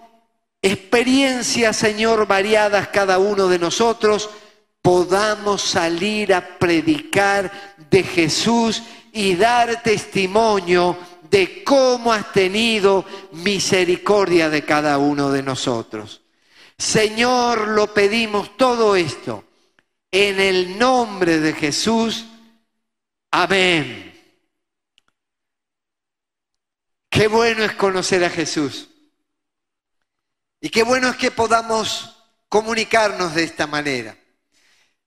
experiencias, 0.61 1.76
Señor, 1.76 2.28
variadas 2.28 2.89
cada 2.89 3.18
uno 3.18 3.47
de 3.47 3.57
nosotros, 3.57 4.30
podamos 4.84 5.64
salir 5.64 6.36
a 6.36 6.59
predicar 6.59 7.51
de 7.89 8.03
Jesús 8.03 8.84
y 9.14 9.36
dar 9.36 9.82
testimonio 9.84 10.97
de 11.30 11.64
cómo 11.64 12.11
has 12.11 12.32
tenido 12.34 13.05
misericordia 13.32 14.49
de 14.49 14.66
cada 14.66 14.97
uno 14.97 15.32
de 15.32 15.43
nosotros. 15.43 16.22
Señor, 16.78 17.70
lo 17.70 17.93
pedimos 17.93 18.57
todo 18.57 18.95
esto 18.95 19.45
en 20.11 20.39
el 20.39 20.78
nombre 20.78 21.39
de 21.39 21.53
Jesús. 21.53 22.26
Amén. 23.32 24.11
Qué 27.09 27.28
bueno 27.28 27.64
es 27.64 27.74
conocer 27.74 28.24
a 28.24 28.30
Jesús. 28.32 28.89
Y 30.59 30.70
qué 30.70 30.82
bueno 30.82 31.09
es 31.09 31.18
que 31.18 31.30
podamos 31.30 32.18
comunicarnos 32.49 33.36
de 33.36 33.43
esta 33.43 33.68
manera. 33.68 34.18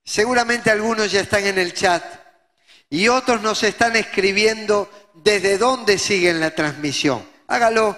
Seguramente 0.05 0.71
algunos 0.71 1.11
ya 1.11 1.23
están 1.23 1.45
en 1.45 1.59
el 1.59 1.75
chat 1.75 2.26
y 2.89 3.09
otros 3.09 3.43
nos 3.43 3.63
están 3.63 3.97
escribiendo 3.97 4.91
desde 5.15 5.59
dónde 5.59 5.99
siguen 5.99 6.41
la 6.41 6.55
transmisión. 6.55 7.27
Hágalo. 7.47 7.97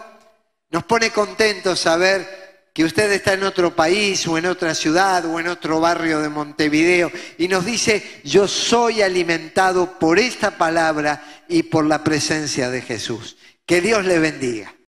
Nos 0.71 0.85
pone 0.85 1.11
contentos 1.11 1.81
saber 1.81 2.69
que 2.75 2.85
usted 2.85 3.11
está 3.11 3.33
en 3.33 3.43
otro 3.43 3.75
país 3.75 4.27
o 4.29 4.39
en 4.39 4.47
otra 4.47 4.75
ciudad 4.75 5.25
o 5.25 5.41
en 5.41 5.49
otro 5.49 5.81
barrio 5.81 6.21
de 6.21 6.29
Montevideo 6.29 7.11
y 7.39 7.49
nos 7.49 7.65
dice, 7.65 8.21
yo 8.23 8.47
soy 8.47 9.03
alimentado 9.03 9.99
por 9.99 10.19
esta 10.19 10.59
palabra 10.59 11.45
y 11.49 11.65
por 11.65 11.87
la 11.87 12.05
presencia 12.05 12.71
de 12.71 12.83
Jesús. 12.83 13.37
Que 13.67 13.81
Dios 13.81 14.05
le 14.05 14.19
bendiga. 14.19 14.78